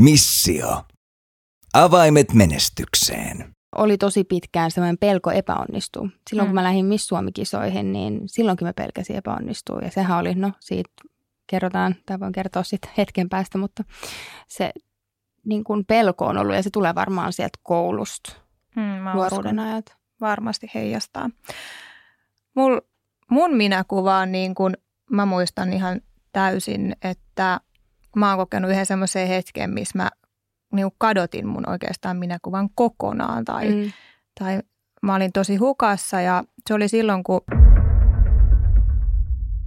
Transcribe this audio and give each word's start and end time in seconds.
Missio. 0.00 0.84
Avaimet 1.74 2.32
menestykseen. 2.34 3.54
Oli 3.76 3.98
tosi 3.98 4.24
pitkään 4.24 4.70
semmoinen 4.70 4.98
pelko 4.98 5.30
epäonnistua. 5.30 6.08
Silloin 6.30 6.46
mm. 6.46 6.48
kun 6.48 6.54
mä 6.54 6.62
lähdin 6.62 6.86
Miss 6.86 7.06
Suomi-kisoihin, 7.06 7.92
niin 7.92 8.20
silloinkin 8.26 8.68
mä 8.68 8.72
pelkäsin 8.72 9.16
epäonnistua. 9.16 9.80
Ja 9.82 9.90
sehän 9.90 10.18
oli, 10.18 10.34
no 10.34 10.52
siitä 10.60 10.90
kerrotaan, 11.46 11.94
tai 12.06 12.20
voin 12.20 12.32
kertoa 12.32 12.62
sitten 12.62 12.90
hetken 12.96 13.28
päästä, 13.28 13.58
mutta 13.58 13.84
se 14.46 14.70
niin 15.44 15.64
kuin 15.64 15.84
pelko 15.84 16.26
on 16.26 16.36
ollut 16.36 16.54
ja 16.54 16.62
se 16.62 16.70
tulee 16.70 16.94
varmaan 16.94 17.32
sieltä 17.32 17.58
koulusta, 17.62 18.32
mm, 18.76 19.12
nuoruuden 19.14 19.58
ajat. 19.58 19.96
Varmasti 20.20 20.70
heijastaa. 20.74 21.30
Mul, 22.54 22.80
mun 23.30 23.56
minäkuva 23.56 24.16
on 24.16 24.32
niin 24.32 24.54
kuin, 24.54 24.76
mä 25.10 25.26
muistan 25.26 25.72
ihan 25.72 26.00
täysin, 26.32 26.96
että 27.02 27.60
mä 28.16 28.28
oon 28.28 28.38
kokenut 28.38 28.70
yhden 28.70 28.86
semmoisen 28.86 29.28
hetken, 29.28 29.70
missä 29.70 29.98
mä 29.98 30.10
niin 30.72 30.90
kadotin 30.98 31.46
mun 31.46 31.68
oikeastaan 31.68 32.16
minäkuvan 32.16 32.68
kokonaan 32.74 33.44
tai, 33.44 33.68
mm. 33.68 33.92
tai 34.40 34.60
mä 35.02 35.14
olin 35.14 35.32
tosi 35.32 35.56
hukassa 35.56 36.20
ja 36.20 36.44
se 36.68 36.74
oli 36.74 36.88
silloin, 36.88 37.24
kun 37.24 37.40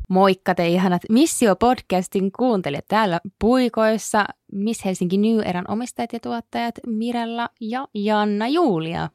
Moikka 0.10 0.56
te 0.56 0.68
ihanat 0.68 1.02
Missio-podcastin 1.12 2.32
kuuntelijat 2.38 2.86
täällä 2.88 3.20
puikoissa 3.40 4.26
Miss 4.52 4.86
Helsinki 4.86 5.18
New 5.18 5.40
Eran 5.46 5.66
omistajat 5.68 6.14
ja 6.14 6.20
tuottajat 6.20 6.76
Mirella 6.88 7.50
ja 7.62 7.88
Janna 7.94 8.48
Julia. 8.48 9.10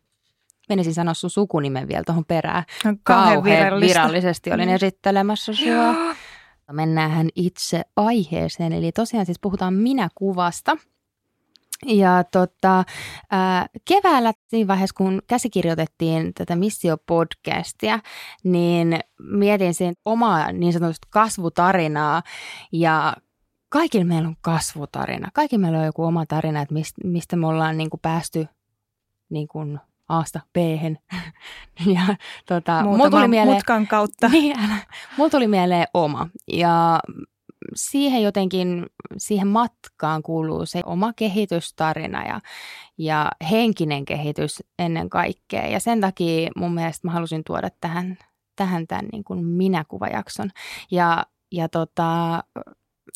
Menisin 0.69 0.95
sanoa 0.95 1.15
sun 1.15 1.31
sukunimen 1.31 1.89
vielä 1.89 2.03
tuohon 2.07 2.25
perään. 2.25 2.65
Kauhean 3.03 3.81
virallisesti 3.81 4.53
olin 4.53 4.69
mm. 4.69 4.75
esittelemässä 4.75 5.53
sua. 5.53 5.95
Mennään 6.73 7.29
itse 7.37 7.83
aiheeseen, 7.97 8.73
eli 8.73 8.93
tosiaan 8.93 9.27
siis 9.27 9.39
puhutaan 9.41 9.75
minäkuvasta. 9.75 10.77
Ja 11.87 12.25
tota, 12.33 12.85
ää, 13.31 13.67
keväällä 13.85 14.33
siinä 14.49 14.69
vaiheessa, 14.69 14.95
kun 14.97 15.23
käsikirjoitettiin 15.27 16.35
tätä 16.35 16.55
Missio-podcastia, 16.55 18.01
niin 18.45 19.01
mietin 19.19 19.75
sen 19.75 19.95
omaa 20.05 20.53
niin 20.53 20.73
sanotusta 20.73 21.09
kasvutarinaa 21.11 22.23
ja 22.73 23.17
kaikilla 23.69 24.05
meillä 24.05 24.29
on 24.29 24.37
kasvutarina. 24.41 25.29
Kaikilla 25.35 25.61
meillä 25.61 25.79
on 25.79 25.87
joku 25.87 26.05
oma 26.05 26.27
tarina, 26.27 26.63
että 26.63 26.75
mistä 27.05 27.37
me 27.37 27.47
ollaan 27.47 27.79
niin 27.79 27.91
kuin 27.91 28.01
päästy 28.01 28.47
niin 29.31 29.49
kuin 29.49 29.81
Aasta 30.09 30.41
b 30.53 30.57
ja 31.95 32.17
tota, 32.47 32.83
mulla 32.83 33.11
tuli 33.11 33.29
mieleen, 33.29 33.57
mutkan 33.57 33.87
kautta. 33.87 34.29
Niin, 34.39 34.57
mulla 35.17 35.31
tuli 35.31 35.47
mieleen 35.47 35.87
oma. 35.95 36.29
Ja 36.53 37.01
siihen 37.75 38.23
jotenkin, 38.23 38.87
siihen 39.17 39.47
matkaan 39.47 40.23
kuuluu 40.23 40.67
se 40.67 40.83
oma 40.87 41.13
kehitystarina 41.13 42.25
ja, 42.27 42.41
ja 42.99 43.31
henkinen 43.51 44.05
kehitys 44.05 44.63
ennen 44.79 45.11
kaikkea. 45.11 45.67
Ja 45.67 45.81
sen 45.81 46.01
takia 46.01 46.51
mun 46.57 46.75
mielestä 46.75 47.09
mä 47.09 47.13
halusin 47.13 47.45
tuoda 47.47 47.69
tähän, 47.81 48.19
tähän 48.57 48.87
tämän 48.87 49.07
niin 49.13 49.25
kuin 49.25 49.47
minäkuvajakson. 49.47 50.51
Ja, 50.91 51.27
ja 51.53 51.69
tota, 51.69 52.43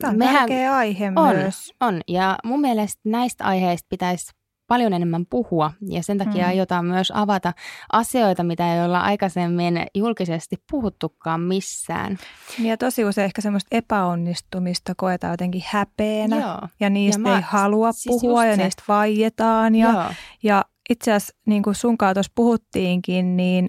Tämä 0.00 0.10
on 0.10 0.18
mehän, 0.18 0.36
tärkeä 0.36 0.74
aihe 0.74 1.12
on, 1.16 1.36
myös. 1.36 1.72
On, 1.80 2.00
ja 2.08 2.38
mun 2.44 2.60
mielestä 2.60 3.00
näistä 3.04 3.44
aiheista 3.44 3.86
pitäisi 3.90 4.32
paljon 4.73 4.92
enemmän 4.92 5.27
puhua 5.27 5.73
ja 5.89 6.03
sen 6.03 6.19
takia 6.19 6.42
mm. 6.42 6.48
aiotaan 6.48 6.84
myös 6.84 7.12
avata 7.15 7.53
asioita, 7.92 8.45
mitä 8.45 8.75
ei 8.75 8.84
olla 8.84 9.01
aikaisemmin 9.01 9.87
julkisesti 9.95 10.56
puhuttukaan 10.70 11.41
missään. 11.41 12.19
Ja 12.59 12.77
tosi 12.77 13.05
usein 13.05 13.25
ehkä 13.25 13.43
semmoista 13.43 13.77
epäonnistumista 13.77 14.93
koetaan 14.97 15.33
jotenkin 15.33 15.62
häpeänä 15.67 16.41
Joo. 16.41 16.69
ja 16.81 16.91
niistä 16.91 17.20
ja 17.20 17.23
mä, 17.23 17.37
ei 17.37 17.43
halua 17.47 17.93
siis 17.93 18.21
puhua 18.21 18.47
ja 18.47 18.56
se. 18.56 18.62
niistä 18.62 18.82
vaietaan. 18.88 19.75
Ja, 19.75 20.15
ja 20.43 20.65
itse 20.91 21.12
asiassa 21.12 21.37
niin 21.47 21.62
kuin 21.62 21.75
sun 21.75 21.99
tuossa 21.99 22.32
puhuttiinkin, 22.34 23.37
niin 23.37 23.69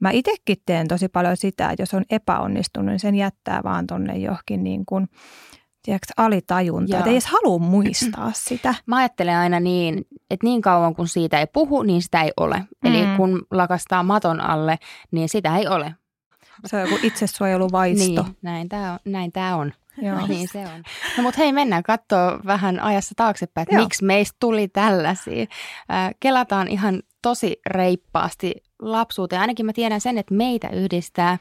mä 0.00 0.10
itsekin 0.10 0.56
teen 0.66 0.88
tosi 0.88 1.08
paljon 1.08 1.36
sitä, 1.36 1.70
että 1.70 1.82
jos 1.82 1.94
on 1.94 2.04
epäonnistunut, 2.10 2.88
niin 2.88 3.00
sen 3.00 3.14
jättää 3.14 3.60
vaan 3.64 3.86
tonne 3.86 4.18
johonkin 4.18 4.64
niin 4.64 4.86
kuin 4.86 5.08
tiedätkö, 5.84 6.12
alitajunta, 6.16 6.96
että 6.96 7.10
ei 7.10 7.14
edes 7.14 7.26
halua 7.26 7.58
muistaa 7.58 8.30
sitä. 8.48 8.74
Mä 8.86 8.96
ajattelen 8.96 9.36
aina 9.36 9.60
niin, 9.60 10.06
että 10.30 10.46
niin 10.46 10.62
kauan 10.62 10.94
kun 10.94 11.08
siitä 11.08 11.40
ei 11.40 11.46
puhu, 11.46 11.82
niin 11.82 12.02
sitä 12.02 12.22
ei 12.22 12.32
ole. 12.36 12.56
Mm. 12.56 12.90
Eli 12.90 13.16
kun 13.16 13.46
lakastaa 13.50 14.02
maton 14.02 14.40
alle, 14.40 14.78
niin 15.10 15.28
sitä 15.28 15.56
ei 15.56 15.68
ole. 15.68 15.94
Se 16.66 16.76
on 16.76 16.82
joku 16.82 16.98
itsesuojeluvaisto. 17.02 18.22
Niin, 18.22 18.36
näin 18.42 18.68
tämä 18.68 18.92
on. 18.92 18.98
Näin 19.04 19.32
tää 19.32 19.56
on. 19.56 19.72
Joo. 20.02 20.26
Niin 20.28 20.48
se 20.52 20.58
on. 20.58 20.82
No 21.16 21.22
mutta 21.22 21.38
hei, 21.38 21.52
mennään 21.52 21.82
katsoa 21.82 22.40
vähän 22.46 22.80
ajassa 22.80 23.14
taaksepäin, 23.16 23.62
että 23.62 23.74
Joo. 23.74 23.84
miksi 23.84 24.04
meistä 24.04 24.36
tuli 24.40 24.68
tällaisia. 24.68 25.46
kelataan 26.20 26.68
ihan 26.68 27.02
tosi 27.22 27.60
reippaasti 27.66 28.54
lapsuuteen. 28.78 29.40
Ainakin 29.40 29.66
mä 29.66 29.72
tiedän 29.72 30.00
sen, 30.00 30.18
että 30.18 30.34
meitä 30.34 30.68
yhdistää 30.68 31.38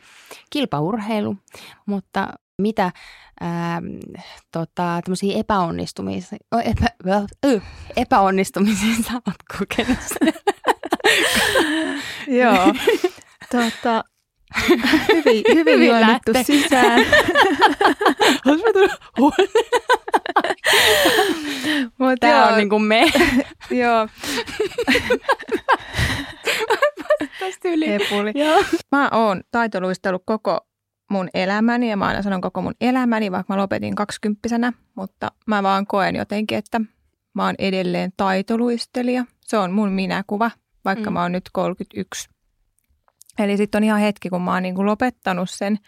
kilpaurheilu, 0.50 1.38
mutta 1.86 2.34
mitä 2.62 2.92
ää, 3.42 3.82
tota, 4.52 5.02
epäonnistumisia, 5.36 6.38
epä, 6.64 6.86
ö, 7.46 7.62
epäonnistumisia 7.96 8.96
sä 9.08 9.14
oot 9.14 9.60
kokenut? 9.60 10.00
Joo. 12.42 12.74
tota, 13.52 14.04
hyvin, 14.68 14.84
hyvin, 15.16 15.44
hyvin 15.56 15.88
juonittu 15.88 16.32
sisään. 16.44 17.02
Mut 21.98 22.20
Tämä 22.20 22.34
joo. 22.34 22.48
on 22.48 22.58
niin 22.58 22.70
kuin 22.70 22.84
me. 22.84 23.12
joo. 23.70 24.08
Tästä 27.40 27.70
yli. 27.70 27.86
Joo. 28.36 28.64
Mä 28.92 29.10
oon 29.12 29.42
taitoluistellut 29.52 30.24
koko 30.26 30.68
mun 31.14 31.30
elämäni 31.34 31.90
ja 31.90 31.98
mä 31.98 32.06
aina 32.06 32.22
sanon 32.22 32.42
koko 32.42 32.62
mun 32.62 32.74
elämäni, 32.82 33.32
vaikka 33.32 33.54
mä 33.54 33.62
lopetin 33.62 33.96
kaksikymppisenä, 33.96 34.74
mutta 34.96 35.32
mä 35.46 35.64
vaan 35.64 35.88
koen 35.88 36.16
jotenkin, 36.16 36.58
että 36.58 36.82
mä 37.34 37.46
oon 37.46 37.56
edelleen 37.60 38.14
taitoluistelija. 38.18 39.26
Se 39.42 39.58
on 39.58 39.72
mun 39.72 39.92
minäkuva, 39.92 40.52
vaikka 40.86 41.10
mm. 41.10 41.14
mä 41.14 41.22
oon 41.22 41.32
nyt 41.32 41.50
31. 41.54 42.30
Eli 43.40 43.58
sitten 43.58 43.80
on 43.80 43.84
ihan 43.84 44.00
hetki, 44.00 44.30
kun 44.30 44.42
mä 44.42 44.54
oon 44.54 44.64
niin 44.64 44.76
kuin 44.76 44.86
lopettanut 44.86 45.50
sen. 45.50 45.80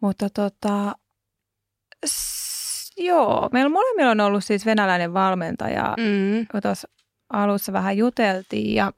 Mutta 0.00 0.30
tota, 0.30 0.94
s- 2.06 2.92
joo, 2.96 3.48
meillä 3.52 3.70
molemmilla 3.70 4.10
on 4.10 4.20
ollut 4.20 4.44
siis 4.44 4.66
venäläinen 4.66 5.14
valmentaja, 5.14 5.94
mm. 5.98 6.60
tuossa 6.62 6.88
alussa 7.32 7.72
vähän 7.72 7.96
juteltiin 7.96 8.74
ja 8.74 8.92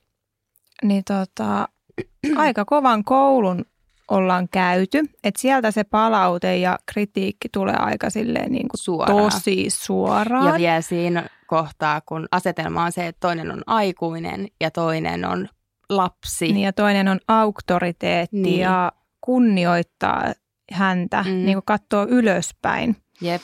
niin 0.83 1.03
tota, 1.05 1.69
aika 2.37 2.65
kovan 2.65 3.05
koulun 3.05 3.65
ollaan 4.11 4.49
käyty. 4.49 4.99
Että 5.25 5.41
sieltä 5.41 5.71
se 5.71 5.85
palaute 5.85 6.57
ja 6.57 6.79
kritiikki 6.93 7.49
tulee 7.53 7.77
aika 7.77 8.11
silleen 8.11 8.53
niin 8.53 8.69
kuin 8.69 8.79
suoraan. 8.79 9.23
tosi 9.23 9.67
suoraan. 9.71 10.47
Ja 10.47 10.59
vielä 10.59 10.81
siinä 10.81 11.27
kohtaa, 11.47 12.01
kun 12.01 12.29
asetelma 12.31 12.85
on 12.85 12.93
se, 12.93 13.07
että 13.07 13.21
toinen 13.21 13.51
on 13.51 13.63
aikuinen 13.67 14.49
ja 14.61 14.71
toinen 14.71 15.25
on 15.25 15.49
lapsi. 15.89 16.53
Niin 16.53 16.65
ja 16.65 16.73
toinen 16.73 17.09
on 17.09 17.21
auktoriteetti 17.29 18.37
niin. 18.37 18.61
ja 18.61 18.93
kunnioittaa 19.21 20.33
häntä, 20.73 21.23
mm. 21.23 21.31
niin 21.31 21.55
kuin 21.55 21.65
katsoo 21.67 22.07
ylöspäin. 22.09 22.97
Jep. 23.21 23.43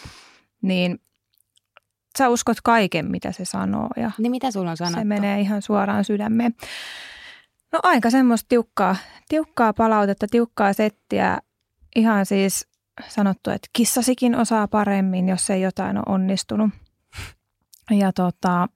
Niin 0.63 1.01
sä 2.19 2.29
uskot 2.29 2.57
kaiken, 2.65 3.11
mitä 3.11 3.33
se 3.33 3.45
sanoo. 3.45 3.89
Ja 3.97 4.11
niin 4.19 4.31
mitä 4.31 4.51
sulla 4.51 4.71
on 4.71 4.77
sanottu? 4.77 4.99
Se 4.99 5.05
menee 5.05 5.41
ihan 5.41 5.63
suoraan 5.63 6.05
sydämeen. 6.05 6.55
No 7.73 7.79
aika 7.83 8.11
semmoista 8.11 8.49
tiukkaa, 8.49 8.97
tiukkaa 9.29 9.73
palautetta, 9.73 10.27
tiukkaa 10.31 10.73
settiä. 10.73 11.39
Ihan 11.97 12.27
siis 12.27 12.69
sanottu, 13.09 13.51
että 13.51 13.69
kissasikin 13.73 14.35
osaa 14.35 14.69
paremmin, 14.69 15.29
jos 15.29 15.51
ei 15.51 15.63
jotain 15.63 15.97
ole 15.97 16.05
onnistunut. 16.09 16.71
Ja 17.91 18.13
tota, 18.13 18.69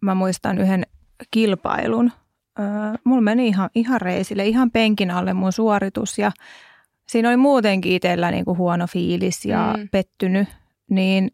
mä 0.00 0.14
muistan 0.14 0.58
yhden 0.58 0.86
kilpailun. 1.30 2.12
Öö, 2.58 2.66
mulla 3.04 3.22
meni 3.22 3.48
ihan, 3.48 3.70
ihan 3.74 4.00
reisille, 4.00 4.46
ihan 4.46 4.70
penkin 4.70 5.10
alle 5.10 5.34
mun 5.34 5.52
suoritus 5.52 6.18
ja 6.18 6.32
siinä 7.08 7.28
oli 7.28 7.36
muutenkin 7.36 7.92
itsellä 7.92 8.30
niinku 8.30 8.56
huono 8.56 8.86
fiilis 8.86 9.44
ja 9.44 9.74
mm. 9.76 9.88
pettynyt. 9.88 10.48
Niin 10.90 11.30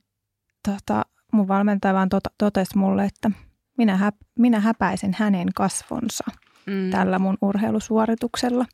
tota, 0.68 1.02
mun 1.32 1.48
valmentaja 1.48 1.94
vaan 1.94 2.08
tota, 2.08 2.30
totesi 2.38 2.78
mulle, 2.78 3.04
että 3.04 3.30
minä, 3.78 3.96
häp, 3.96 4.14
minä 4.38 4.60
häpäisen 4.60 5.16
hänen 5.18 5.48
kasvonsa– 5.54 6.24
mm. 6.66 6.90
tällä 6.90 7.18
mun 7.18 7.38
urheilusuorituksella. 7.42 8.64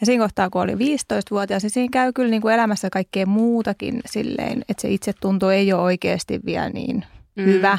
Ja 0.00 0.06
siinä 0.06 0.24
kohtaa, 0.24 0.50
kun 0.50 0.62
oli 0.62 0.74
15-vuotias, 0.74 1.62
niin 1.62 1.70
siinä 1.70 1.88
käy 1.92 2.12
kyllä 2.12 2.30
niin 2.30 2.42
kuin 2.42 2.54
elämässä 2.54 2.90
kaikkea 2.90 3.26
muutakin 3.26 4.00
silleen, 4.06 4.64
että 4.68 4.80
se 4.80 4.90
itse 4.90 5.12
tuntuu 5.20 5.48
ei 5.48 5.72
ole 5.72 5.82
oikeasti 5.82 6.40
vielä 6.46 6.70
niin 6.70 7.04
mm. 7.36 7.44
hyvä. 7.44 7.78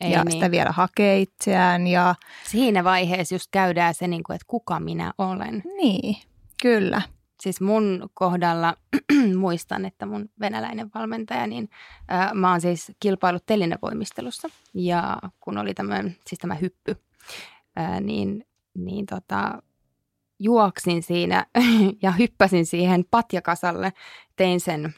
Ei 0.00 0.12
ja 0.12 0.24
niin. 0.24 0.32
sitä 0.32 0.50
vielä 0.50 0.70
hakee 0.70 1.20
itseään. 1.20 1.86
Ja... 1.86 2.14
Siinä 2.44 2.84
vaiheessa 2.84 3.34
just 3.34 3.48
käydään 3.50 3.94
se, 3.94 4.08
niin 4.08 4.22
kuin, 4.22 4.34
että 4.34 4.44
kuka 4.48 4.80
minä 4.80 5.12
olen. 5.18 5.62
Niin, 5.76 6.16
kyllä. 6.62 7.02
Siis 7.40 7.60
mun 7.60 8.10
kohdalla 8.14 8.74
muistan, 9.38 9.84
että 9.84 10.06
mun 10.06 10.28
venäläinen 10.40 10.90
valmentaja, 10.94 11.46
niin 11.46 11.68
ää, 12.08 12.34
mä 12.34 12.50
oon 12.50 12.60
siis 12.60 12.92
kilpailut 13.00 13.46
telinevoimistelussa. 13.46 14.48
Ja 14.74 15.18
kun 15.40 15.58
oli 15.58 15.74
tämmöinen, 15.74 16.16
siis 16.26 16.38
tämä 16.38 16.54
hyppy, 16.54 16.96
ää, 17.76 18.00
niin, 18.00 18.44
niin 18.74 19.06
tota, 19.06 19.62
juoksin 20.38 21.02
siinä 21.02 21.46
ja 22.02 22.12
hyppäsin 22.12 22.66
siihen 22.66 23.04
patjakasalle. 23.10 23.92
Tein 24.36 24.60
sen, 24.60 24.94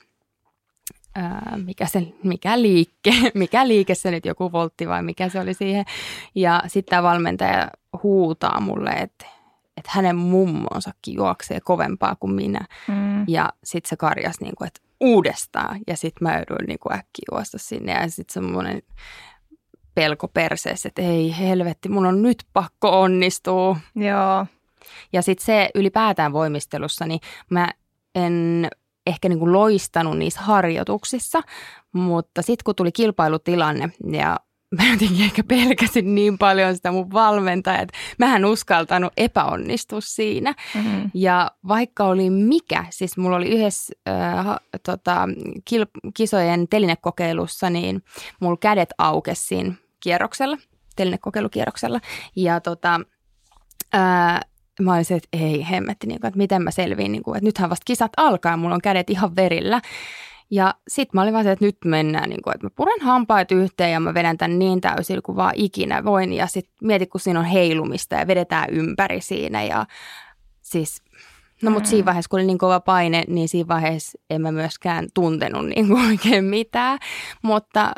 ää, 1.15 1.59
mikä, 1.65 1.87
se, 1.87 2.13
mikä, 2.25 2.63
liike, 2.63 3.13
mikä 3.35 3.69
liike 3.69 3.95
se 3.95 4.11
nyt 4.11 4.27
joku 4.27 4.53
voltti 4.53 4.89
vai 4.89 5.03
mikä 5.03 5.29
se 5.29 5.41
oli 5.41 5.55
siihen. 5.55 5.85
Ja 6.35 6.63
sitten 6.67 6.91
tämä 6.91 7.03
valmentaja 7.03 7.71
huutaa 8.03 8.61
mulle, 8.61 8.91
että 8.91 9.27
että 9.79 9.91
hänen 9.95 10.17
mummonsakin 10.17 11.15
juoksee 11.15 11.61
kovempaa 11.61 12.17
kuin 12.21 12.35
minä. 12.35 12.61
Mm. 12.89 13.25
Ja 13.29 13.53
sitten 13.65 13.89
se 13.89 13.97
karjas 13.97 14.41
niin 14.41 14.55
kuin, 14.59 14.69
että 14.69 14.81
uudestaan. 15.01 15.81
Ja 15.87 15.97
sitten 15.97 16.29
mä 16.29 16.35
joudun 16.35 16.67
niin 16.67 16.79
kuin 16.79 16.93
äkkiä 16.93 17.25
juosta 17.33 17.59
sinne. 17.59 17.93
Ja 17.93 18.11
sitten 18.11 18.35
semmoinen 18.35 18.83
pelko 19.99 20.29
perseessä, 20.29 20.89
että 20.89 21.03
ei 21.03 21.39
helvetti, 21.39 21.89
mun 21.89 22.07
on 22.07 22.23
nyt 22.23 22.45
pakko 22.53 23.01
onnistua. 23.01 23.77
Joo. 23.95 24.47
Ja 25.13 25.23
sitten 25.23 25.47
se 25.47 25.71
ylipäätään 25.75 26.33
voimistelussa, 26.33 27.07
niin 27.07 27.21
mä 27.51 27.69
en 28.15 28.69
ehkä 29.07 29.29
niin 29.29 29.39
kuin 29.39 29.53
loistanut 29.53 30.19
niissä 30.19 30.41
harjoituksissa, 30.41 31.43
mutta 31.93 32.43
sitten 32.43 32.65
kun 32.65 32.75
tuli 32.75 32.93
kilpailutilanne 32.93 33.91
ja 34.13 34.37
mä 34.79 34.91
jotenkin 34.91 35.25
ehkä 35.25 35.45
pelkäsin 35.45 36.15
niin 36.15 36.39
paljon 36.39 36.75
sitä 36.75 36.93
mun 36.93 37.13
valmentajaa, 37.13 37.83
että 37.83 37.99
mä 38.19 38.37
en 38.37 38.45
uskaltanut 38.45 39.13
epäonnistua 39.17 40.01
siinä. 40.01 40.55
Mm-hmm. 40.75 41.11
Ja 41.15 41.51
vaikka 41.69 42.05
oli 42.05 42.31
mikä, 42.31 42.85
siis 42.91 43.17
mulla 43.17 43.37
oli 43.37 43.49
yhdessä 43.49 43.95
äh, 44.09 44.47
tota, 44.83 45.29
kil- 45.71 46.11
kisojen 46.15 46.69
telinekokeilussa, 46.69 47.71
niin 47.71 48.03
mulla 48.41 48.57
kädet 48.57 48.89
aukesiin 48.99 49.79
kierroksella, 50.01 50.57
telinekokeilukierroksella. 50.97 52.01
Ja 52.37 52.61
tota, 52.61 53.01
äh, 53.95 54.41
mä 54.81 54.95
olisin, 54.95 55.17
että 55.17 55.29
ei 55.33 55.67
hemmetti, 55.71 56.07
niin 56.07 56.21
kuin, 56.21 56.29
että 56.29 56.39
miten 56.39 56.63
mä 56.63 56.71
selviin, 56.71 57.13
niin 57.13 57.23
kuin, 57.23 57.37
että 57.37 57.45
nythän 57.45 57.71
vasta 57.71 57.85
kisat 57.85 58.13
alkaa, 58.17 58.57
mulla 58.57 58.75
on 58.75 58.81
kädet 58.81 59.11
ihan 59.11 59.37
verillä. 59.37 59.81
Ja 60.51 60.75
sitten 60.89 61.19
mä 61.19 61.23
olin 61.23 61.33
vaan 61.33 61.45
se, 61.45 61.53
että 61.53 61.65
nyt 61.65 61.77
mennään, 61.85 62.29
niin 62.29 62.43
kuin, 62.43 62.55
että 62.55 62.67
mä 62.67 62.71
puran 62.77 63.01
hampaat 63.01 63.53
yhteen 63.53 63.93
ja 63.93 64.01
mä 64.01 64.15
vedän 64.15 64.39
tämän 64.39 64.59
niin 64.59 64.81
täysin 64.81 65.23
kuin 65.23 65.37
vaan 65.37 65.53
ikinä 65.57 66.05
voin. 66.05 66.33
Ja 66.33 66.47
sitten 66.47 66.75
mieti, 66.83 67.07
kun 67.07 67.21
siinä 67.21 67.41
on 67.41 67.47
heilumista 67.47 68.15
ja 68.15 68.27
vedetään 68.27 68.71
ympäri 68.71 69.21
siinä 69.21 69.63
ja 69.65 69.87
siis... 70.61 71.03
No 71.63 71.71
mutta 71.71 71.89
siinä 71.89 72.05
vaiheessa, 72.05 72.29
kun 72.29 72.41
oli 72.41 72.47
niin 72.47 72.59
kova 72.59 72.81
paine, 72.81 73.25
niin 73.29 73.49
siinä 73.49 73.69
vaiheessa 73.69 74.19
en 74.31 74.43
mä 74.43 74.53
myöskään 74.53 75.07
tuntenut 75.15 75.67
niin 75.67 75.89
kuin 75.89 76.07
oikein 76.07 76.45
mitään. 76.45 76.99
Mutta 77.43 77.93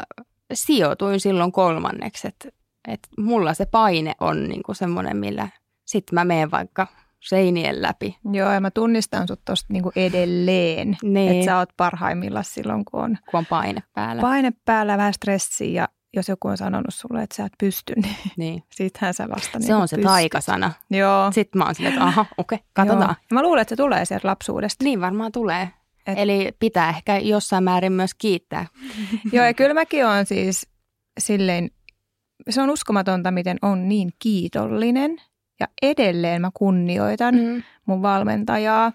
sijoituin 0.52 1.20
silloin 1.20 1.52
kolmanneksi, 1.52 2.28
että, 2.28 2.48
että 2.88 3.08
mulla 3.18 3.54
se 3.54 3.66
paine 3.66 4.14
on 4.20 4.48
niin 4.48 4.62
kuin 4.62 4.76
semmoinen, 4.76 5.16
millä 5.16 5.48
sitten 5.84 6.14
mä 6.14 6.24
menen 6.24 6.50
vaikka 6.50 6.86
seinien 7.20 7.82
läpi. 7.82 8.16
Joo, 8.32 8.52
ja 8.52 8.60
mä 8.60 8.70
tunnistan 8.70 9.28
sut 9.28 9.40
tosta 9.44 9.72
niinku 9.72 9.92
edelleen, 9.96 10.96
niin. 11.02 11.32
että 11.32 11.44
sä 11.44 11.58
oot 11.58 11.68
parhaimmillaan 11.76 12.44
silloin, 12.44 12.84
kun 12.84 13.00
on, 13.00 13.18
kun 13.30 13.38
on 13.38 13.46
paine 13.46 13.82
päällä. 13.94 14.20
Paine 14.20 14.52
päällä, 14.64 14.98
vähän 14.98 15.14
stressiä 15.14 15.82
ja 15.82 15.88
jos 16.14 16.28
joku 16.28 16.48
on 16.48 16.56
sanonut 16.56 16.94
sulle, 16.94 17.22
että 17.22 17.36
sä 17.36 17.44
et 17.44 17.52
pysty, 17.58 17.92
niin, 17.96 18.16
niin. 18.36 18.62
sittenhän 18.76 19.14
sä 19.14 19.28
vasta 19.28 19.52
Se 19.52 19.58
niin 19.58 19.74
on 19.74 19.88
se 19.88 19.96
pystyt. 19.96 20.10
taikasana. 20.10 20.72
Joo. 20.90 21.32
Sitten 21.32 21.58
mä 21.58 21.64
oon 21.64 21.74
silleen, 21.74 21.94
että 21.94 22.06
aha, 22.06 22.26
okei, 22.38 22.56
okay, 22.56 22.68
katsotaan. 22.72 23.16
Joo. 23.20 23.26
Ja 23.30 23.34
mä 23.34 23.42
luulen, 23.42 23.62
että 23.62 23.72
se 23.72 23.76
tulee 23.76 24.04
sieltä 24.04 24.28
lapsuudesta. 24.28 24.84
Niin 24.84 25.00
varmaan 25.00 25.32
tulee. 25.32 25.68
Et... 26.06 26.18
Eli 26.18 26.50
pitää 26.58 26.88
ehkä 26.88 27.18
jossain 27.18 27.64
määrin 27.64 27.92
myös 27.92 28.14
kiittää. 28.14 28.66
Joo, 29.32 29.44
ja 29.44 29.54
kyllä 29.54 29.74
mäkin 29.74 30.06
olen 30.06 30.26
siis 30.26 30.66
silleen, 31.18 31.70
se 32.50 32.62
on 32.62 32.70
uskomatonta, 32.70 33.30
miten 33.30 33.58
on 33.62 33.88
niin 33.88 34.10
kiitollinen– 34.18 35.16
ja 35.60 35.66
edelleen 35.82 36.40
mä 36.40 36.50
kunnioitan 36.54 37.34
mm. 37.34 37.62
mun 37.86 38.02
valmentajaa, 38.02 38.92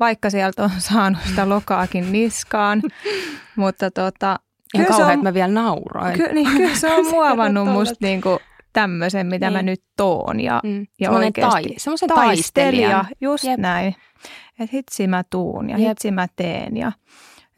vaikka 0.00 0.30
sieltä 0.30 0.64
on 0.64 0.70
saanut 0.78 1.22
sitä 1.28 1.48
lokaakin 1.48 2.12
niskaan. 2.12 2.82
Mutta 3.56 3.90
tota, 3.90 4.38
Ihan 4.74 4.86
kauhean, 4.86 5.08
on, 5.08 5.14
että 5.14 5.28
mä 5.28 5.34
vielä 5.34 5.52
nauroin. 5.52 6.14
Ky, 6.14 6.32
niin, 6.32 6.50
kyllä 6.50 6.74
se 6.74 6.94
on 6.94 7.06
muovannut 7.14 7.68
musta 7.68 7.96
niinku 8.00 8.38
tämmöisen, 8.72 9.26
mitä 9.26 9.46
niin. 9.46 9.52
mä 9.52 9.62
nyt 9.62 9.82
toon. 9.96 10.40
Ja, 10.40 10.60
mm. 10.64 10.86
ja 11.00 11.10
oikeasti 11.10 11.68
tai, 11.68 11.74
semmoisen 11.78 12.08
taistelija. 12.08 13.04
Just 13.20 13.44
Jep. 13.44 13.60
näin. 13.60 13.94
Että 14.60 14.76
hitsi 14.76 15.06
mä 15.06 15.24
tuun 15.30 15.70
ja 15.70 15.78
Jep. 15.78 15.88
hitsi 15.88 16.10
mä 16.10 16.26
teen. 16.36 16.76
Ja, 16.76 16.92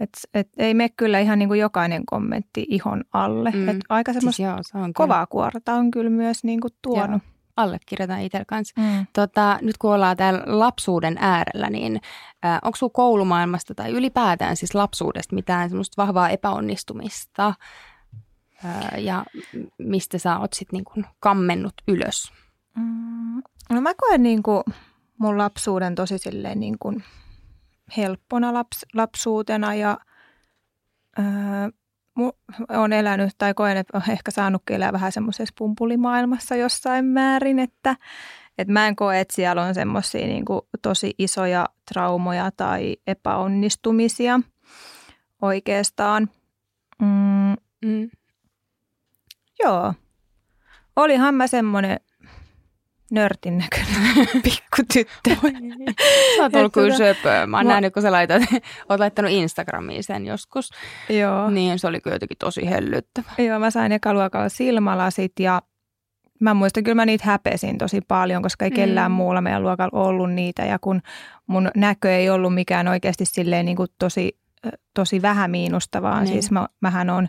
et, 0.00 0.10
et 0.34 0.48
ei 0.58 0.74
me 0.74 0.88
kyllä 0.88 1.18
ihan 1.18 1.38
niin 1.38 1.48
kuin 1.48 1.60
jokainen 1.60 2.06
kommentti 2.06 2.66
ihon 2.68 3.04
alle. 3.12 3.50
Mm. 3.50 3.68
Et 3.68 3.76
aika 3.88 4.12
siis 4.12 4.20
semmoista 4.20 4.62
siis 4.62 4.74
joo, 4.74 4.84
on 4.84 4.92
kovaa 4.92 5.16
kyllä. 5.16 5.26
kuorta 5.26 5.72
on 5.72 5.90
kyllä 5.90 6.10
myös 6.10 6.44
niin 6.44 6.60
kuin 6.60 6.72
tuonut. 6.82 7.22
Joo 7.22 7.34
allekirjoitan 7.56 8.20
itse 8.20 8.44
kanssa. 8.46 8.80
Mm. 8.80 9.06
Tota, 9.12 9.58
nyt 9.62 9.78
kun 9.78 9.94
ollaan 9.94 10.16
täällä 10.16 10.42
lapsuuden 10.46 11.16
äärellä, 11.20 11.70
niin 11.70 12.00
äh, 12.44 12.58
onko 12.62 12.76
sinulla 12.76 12.92
koulumaailmasta 12.92 13.74
tai 13.74 13.90
ylipäätään 13.90 14.56
siis 14.56 14.74
lapsuudesta 14.74 15.34
mitään 15.34 15.68
semmoista 15.68 16.02
vahvaa 16.02 16.30
epäonnistumista 16.30 17.54
äh, 18.64 18.98
ja 18.98 19.24
mistä 19.78 20.18
sä 20.18 20.38
oot 20.38 20.52
sitten 20.52 20.82
niin 20.94 21.06
kammennut 21.20 21.74
ylös? 21.88 22.32
Mm. 22.76 23.42
No 23.72 23.80
mä 23.80 23.92
koen 23.94 24.22
niin 24.22 24.42
kuin 24.42 24.62
mun 25.18 25.38
lapsuuden 25.38 25.94
tosi 25.94 26.18
silleen 26.18 26.60
niin 26.60 26.78
kuin 26.78 27.04
helppona 27.96 28.52
laps, 28.52 28.86
lapsuutena 28.94 29.74
ja 29.74 29.98
äh, 31.18 31.72
olen 32.68 32.92
elänyt 32.92 33.34
tai 33.38 33.54
koen, 33.54 33.76
että 33.76 33.98
olen 33.98 34.10
ehkä 34.10 34.30
saanutkin 34.30 34.76
elää 34.76 34.92
vähän 34.92 35.12
semmoisessa 35.12 35.54
pumpulimaailmassa 35.58 36.56
jossain 36.56 37.04
määrin, 37.04 37.58
että, 37.58 37.96
että 38.58 38.72
mä 38.72 38.88
en 38.88 38.96
koe, 38.96 39.20
että 39.20 39.34
siellä 39.34 39.62
on 39.62 39.74
semmoisia 39.74 40.26
niin 40.26 40.44
tosi 40.82 41.14
isoja 41.18 41.68
traumoja 41.92 42.50
tai 42.50 42.96
epäonnistumisia 43.06 44.40
oikeastaan. 45.42 46.30
Mm. 47.02 47.56
Mm. 47.84 48.10
Joo. 49.64 49.94
Olihan 50.96 51.34
mä 51.34 51.46
semmoinen 51.46 52.00
nörtin 53.14 53.58
näköinen 53.58 54.28
pikkutyttö. 54.44 55.36
Sä 56.36 56.42
oot 56.42 56.54
ollut 56.54 56.72
tuota, 56.72 56.96
söpöä. 56.96 57.46
Mä 57.46 57.56
oon 57.56 57.66
mä... 57.66 57.72
nähnyt, 57.72 57.94
kun 57.94 58.02
sä 58.02 58.12
laitat, 58.12 58.42
oot 58.88 59.00
laittanut 59.00 59.30
Instagramiin 59.30 60.04
sen 60.04 60.26
joskus. 60.26 60.70
Joo. 61.08 61.50
Niin 61.50 61.78
se 61.78 61.86
oli 61.86 62.00
kyllä 62.00 62.14
jotenkin 62.14 62.38
tosi 62.38 62.70
hellyttävä. 62.70 63.30
Joo, 63.38 63.58
mä 63.58 63.70
sain 63.70 63.92
ekaluokalla 63.92 64.48
silmälasit 64.48 65.32
ja 65.40 65.62
mä 66.40 66.54
muistan 66.54 66.84
kyllä 66.84 66.94
mä 66.94 67.06
niitä 67.06 67.24
häpesin 67.26 67.78
tosi 67.78 68.00
paljon, 68.00 68.42
koska 68.42 68.64
ei 68.64 68.70
mm. 68.70 68.74
kellään 68.74 69.10
muulla 69.10 69.40
meidän 69.40 69.62
luokalla 69.62 70.00
ollut 70.00 70.32
niitä. 70.32 70.64
Ja 70.64 70.78
kun 70.78 71.02
mun 71.46 71.70
näkö 71.76 72.16
ei 72.16 72.30
ollut 72.30 72.54
mikään 72.54 72.88
oikeasti 72.88 73.24
silleen 73.24 73.66
niin 73.66 73.76
kuin 73.76 73.88
tosi, 73.98 74.38
tosi 74.94 75.22
vähän 75.22 75.50
miinusta, 75.50 76.02
vaan 76.02 76.24
niin. 76.24 76.32
siis 76.32 76.50
mä, 76.50 76.66
mähän 76.80 77.10
on 77.10 77.28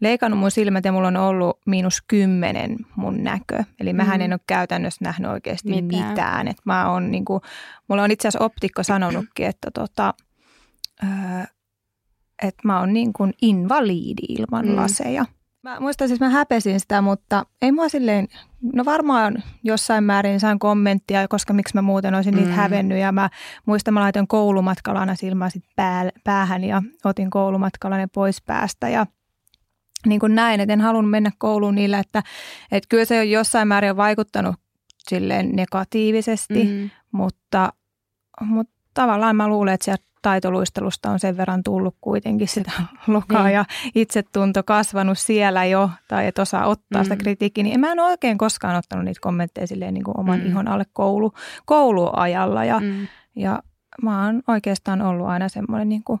leikannut 0.00 0.40
mun 0.40 0.50
silmät 0.50 0.84
ja 0.84 0.92
mulla 0.92 1.08
on 1.08 1.16
ollut 1.16 1.58
miinus 1.66 2.02
kymmenen 2.08 2.76
mun 2.96 3.24
näkö. 3.24 3.64
Eli 3.80 3.92
mä 3.92 4.04
mm. 4.04 4.20
en 4.20 4.32
ole 4.32 4.40
käytännössä 4.46 5.04
nähnyt 5.04 5.30
oikeasti 5.30 5.82
mitään. 5.82 6.08
mitään. 6.10 6.48
Et 6.48 6.56
mä 6.64 6.90
on, 6.90 7.10
niin 7.10 7.24
kuin, 7.24 7.40
mulla 7.88 8.02
on 8.02 8.10
itse 8.10 8.28
asiassa 8.28 8.44
optikko 8.44 8.82
sanonutkin, 8.82 9.46
että 9.46 9.70
tota, 9.74 10.14
öö, 11.02 11.44
että 12.42 12.62
mä 12.64 12.80
oon 12.80 12.92
niin 12.92 13.12
kuin 13.12 13.34
invaliidi 13.42 14.22
ilman 14.28 14.66
mm. 14.66 14.76
laseja. 14.76 15.24
Mä 15.62 15.80
muistan 15.80 16.08
siis, 16.08 16.20
mä 16.20 16.28
häpesin 16.28 16.80
sitä, 16.80 17.00
mutta 17.00 17.46
ei 17.62 17.72
mua 17.72 17.88
silleen, 17.88 18.28
no 18.74 18.84
varmaan 18.84 19.42
jossain 19.64 20.04
määrin 20.04 20.40
sain 20.40 20.58
kommenttia, 20.58 21.28
koska 21.28 21.52
miksi 21.52 21.74
mä 21.74 21.82
muuten 21.82 22.14
olisin 22.14 22.34
niitä 22.34 22.48
mm. 22.48 22.54
hävennyt. 22.54 22.98
Ja 22.98 23.12
mä 23.12 23.30
muistan, 23.66 23.94
mä 23.94 24.00
laitoin 24.00 24.28
koulumatkalana 24.28 25.14
silmää 25.14 25.50
sit 25.50 25.64
pää, 25.76 26.10
päähän 26.24 26.64
ja 26.64 26.82
otin 27.04 27.30
koulumatkalla 27.30 27.96
pois 28.14 28.42
päästä 28.42 28.88
ja– 28.88 29.06
niin 30.06 30.20
kuin 30.20 30.34
näin, 30.34 30.60
että 30.60 30.72
en 30.72 30.80
halunnut 30.80 31.10
mennä 31.10 31.30
kouluun 31.38 31.74
niillä, 31.74 31.98
että, 31.98 32.22
että 32.72 32.88
kyllä 32.88 33.04
se 33.04 33.20
on 33.20 33.30
jossain 33.30 33.68
määrin 33.68 33.96
vaikuttanut 33.96 34.56
silleen 35.08 35.56
negatiivisesti, 35.56 36.64
mm. 36.64 36.90
mutta, 37.12 37.72
mutta 38.40 38.74
tavallaan 38.94 39.36
mä 39.36 39.48
luulen, 39.48 39.74
että 39.74 39.84
sieltä 39.84 40.04
taitoluistelusta 40.22 41.10
on 41.10 41.18
sen 41.18 41.36
verran 41.36 41.62
tullut 41.62 41.96
kuitenkin 42.00 42.48
sitä 42.48 42.72
lokaa 43.06 43.44
niin. 43.44 43.54
ja 43.54 43.64
itsetunto 43.94 44.62
kasvanut 44.62 45.18
siellä 45.18 45.64
jo, 45.64 45.90
tai 46.08 46.26
et 46.26 46.38
osaa 46.38 46.66
ottaa 46.66 47.00
mm. 47.00 47.04
sitä 47.04 47.16
kritiikkiä, 47.16 47.64
niin 47.64 47.80
mä 47.80 47.92
en 47.92 48.00
oikein 48.00 48.38
koskaan 48.38 48.76
ottanut 48.76 49.04
niitä 49.04 49.20
kommentteja 49.20 49.66
silleen 49.66 49.94
niin 49.94 50.04
kuin 50.04 50.20
oman 50.20 50.40
mm. 50.40 50.46
ihon 50.46 50.68
alle 50.68 50.84
koulu, 50.92 51.32
kouluajalla 51.64 52.64
ja, 52.64 52.80
mm. 52.80 53.06
ja 53.36 53.62
mä 54.02 54.24
oon 54.24 54.42
oikeastaan 54.48 55.02
ollut 55.02 55.26
aina 55.26 55.48
semmoinen 55.48 55.88
niin 55.88 56.04
kuin 56.04 56.20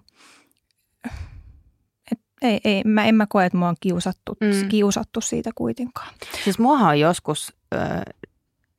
ei, 2.42 2.60
ei 2.64 2.84
mä, 2.84 3.04
en 3.04 3.14
mä 3.14 3.26
koe, 3.26 3.46
että 3.46 3.58
mua 3.58 3.68
on 3.68 3.76
kiusattu, 3.80 4.36
mm. 4.40 4.68
kiusattu 4.68 5.20
siitä 5.20 5.50
kuitenkaan. 5.54 6.14
Siis 6.44 6.58
muahan 6.58 6.88
on 6.88 7.00
joskus, 7.00 7.52
ö, 7.74 7.78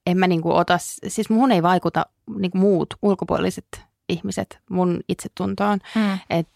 en 0.06 0.18
mä 0.18 0.28
niinku 0.28 0.52
ota, 0.52 0.78
siis 1.08 1.30
muun 1.30 1.52
ei 1.52 1.64
vaikuta 1.64 2.06
niinku 2.40 2.58
muut 2.58 2.94
ulkopuoliset 3.02 3.82
ihmiset 4.10 4.60
mun 4.70 5.00
itsetuntoon. 5.10 5.80
Mm. 5.96 6.20
Että 6.30 6.54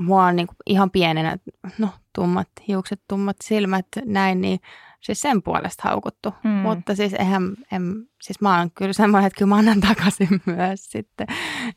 mua 0.00 0.24
on 0.24 0.36
niin 0.36 0.46
kuin 0.46 0.56
ihan 0.66 0.90
pienenä, 0.90 1.36
no 1.78 1.88
tummat 2.12 2.48
hiukset, 2.68 3.00
tummat 3.08 3.36
silmät, 3.44 3.86
näin, 4.04 4.40
niin 4.40 4.60
siis 5.00 5.20
sen 5.20 5.42
puolesta 5.42 5.82
haukuttu. 5.88 6.34
Mm. 6.44 6.50
Mutta 6.50 6.94
siis 6.94 7.14
eihän, 7.14 7.56
en, 7.72 8.08
siis 8.22 8.40
mä 8.40 8.58
oon 8.58 8.70
kyllä 8.70 8.92
semmoinen, 8.92 9.26
että 9.26 9.38
kyllä 9.38 9.48
mä 9.48 9.56
annan 9.56 9.80
takaisin 9.80 10.42
myös 10.56 10.90
sitten. 10.90 11.26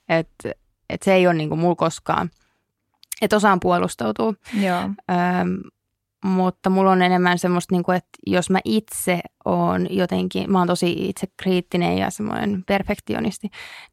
Että 0.10 0.52
et 0.90 1.04
se 1.04 1.14
ei 1.14 1.28
ole 1.28 1.34
niin 1.34 1.50
kuin 1.50 1.60
mulla 1.60 1.76
koskaan, 1.76 2.30
että 3.22 3.36
osaan 3.36 3.60
puolustautua. 3.60 4.34
Joo. 4.62 4.82
Öm, 4.82 5.60
mutta 6.24 6.70
mulla 6.70 6.92
on 6.92 7.02
enemmän 7.02 7.40
semmoista, 7.40 7.76
niin 7.76 7.84
kuin, 7.84 7.98
että 7.98 8.10
jos 8.28 8.50
mä 8.50 8.60
itse 8.66 9.20
on 9.46 9.88
jotenkin, 9.90 10.52
mä 10.52 10.60
oon 10.60 10.68
tosi 10.68 11.10
itse 11.10 11.28
kriittinen 11.38 11.98
ja 11.98 12.10
semmoinen 12.10 12.64
perfektionisti, 12.68 13.50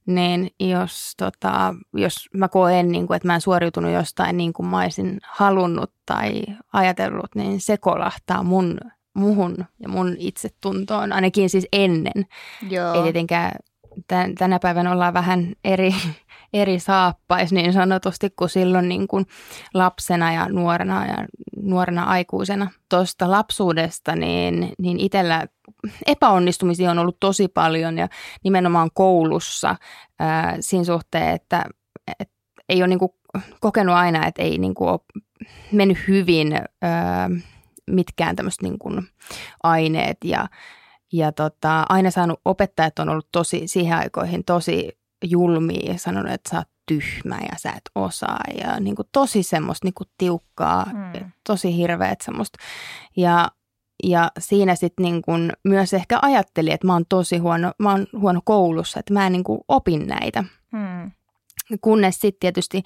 niin 0.06 0.50
jos, 0.60 1.14
tota, 1.16 1.74
jos 1.94 2.28
mä 2.34 2.48
koen, 2.48 2.92
niin 2.92 3.06
kuin, 3.06 3.16
että 3.16 3.28
mä 3.28 3.34
en 3.34 3.40
suoriutunut 3.40 3.92
jostain 3.92 4.36
niin 4.36 4.52
kuin 4.52 4.66
mä 4.66 4.80
olisin 4.80 5.20
halunnut 5.22 5.92
tai 6.06 6.42
ajatellut, 6.72 7.34
niin 7.34 7.60
se 7.60 7.76
kolahtaa 7.76 8.42
mun, 8.42 8.78
muhun 9.14 9.64
ja 9.82 9.88
mun 9.88 10.16
itsetuntoon, 10.18 11.12
ainakin 11.12 11.50
siis 11.50 11.66
ennen. 11.72 12.26
Joo. 12.70 12.94
Ei 12.94 13.02
tietenkään 13.02 13.52
tän, 14.08 14.34
tänä 14.34 14.58
päivänä 14.58 14.92
ollaan 14.92 15.14
vähän 15.14 15.52
eri, 15.64 15.94
eri 16.52 16.78
saappais 16.78 17.52
niin 17.52 17.72
sanotusti 17.72 18.30
kuin 18.30 18.48
silloin 18.48 18.88
niin 18.88 19.08
kuin 19.08 19.26
lapsena 19.74 20.32
ja 20.32 20.48
nuorena 20.48 21.06
ja 21.06 21.26
nuorena 21.62 22.04
aikuisena. 22.04 22.70
Tuosta 22.88 23.30
lapsuudesta 23.30 24.16
niin, 24.16 24.72
niin 24.78 25.00
itsellä 25.00 25.46
epäonnistumisia 26.06 26.90
on 26.90 26.98
ollut 26.98 27.20
tosi 27.20 27.48
paljon 27.48 27.98
ja 27.98 28.08
nimenomaan 28.44 28.90
koulussa 28.94 29.76
ää, 30.18 30.56
siinä 30.60 30.84
suhteen, 30.84 31.34
että, 31.34 31.64
että 32.20 32.34
ei 32.68 32.82
ole 32.82 32.88
niin 32.88 32.98
kuin 32.98 33.12
kokenut 33.60 33.94
aina, 33.94 34.26
että 34.26 34.42
ei 34.42 34.58
niin 34.58 34.74
kuin 34.74 34.90
ole 34.90 35.00
mennyt 35.72 35.98
hyvin 36.08 36.52
ää, 36.82 37.30
mitkään 37.90 38.36
tämmöiset 38.36 38.62
niin 38.62 38.78
kuin 38.78 39.08
aineet 39.62 40.18
ja 40.24 40.48
ja 41.12 41.32
tota, 41.32 41.84
aina 41.88 42.10
saanut, 42.10 42.40
opettajat 42.44 42.98
on 42.98 43.08
ollut 43.08 43.28
tosi, 43.32 43.62
siihen 43.66 43.98
aikoihin 43.98 44.44
tosi 44.44 44.99
julmia 45.24 45.92
ja 45.92 45.98
sanonut, 45.98 46.32
että 46.32 46.50
sä 46.50 46.56
oot 46.56 46.68
tyhmä 46.86 47.38
ja 47.38 47.56
sä 47.56 47.70
et 47.70 47.90
osaa 47.94 48.40
ja 48.62 48.80
niin 48.80 48.96
kuin 48.96 49.08
tosi 49.12 49.42
semmoista 49.42 49.86
niin 49.86 49.94
kuin 49.94 50.08
tiukkaa, 50.18 50.84
Mm. 50.92 51.30
tosi 51.46 51.76
hirveät 51.76 52.20
semmoista. 52.20 52.58
Ja, 53.16 53.48
ja 54.04 54.30
siinä 54.38 54.74
sitten 54.74 55.02
niin 55.02 55.22
kuin 55.22 55.52
myös 55.64 55.94
ehkä 55.94 56.18
ajattelin, 56.22 56.72
että 56.72 56.86
mä 56.86 56.92
oon 56.92 57.04
tosi 57.08 57.38
huono, 57.38 57.72
mä 57.78 57.90
oon 57.90 58.06
huono 58.20 58.40
koulussa, 58.44 59.00
että 59.00 59.12
mä 59.14 59.26
en 59.26 59.32
niin 59.32 59.44
kuin 59.44 59.60
opin 59.68 60.06
näitä. 60.06 60.44
Mm. 60.72 61.10
Kunnes 61.80 62.20
sitten 62.20 62.40
tietysti, 62.40 62.82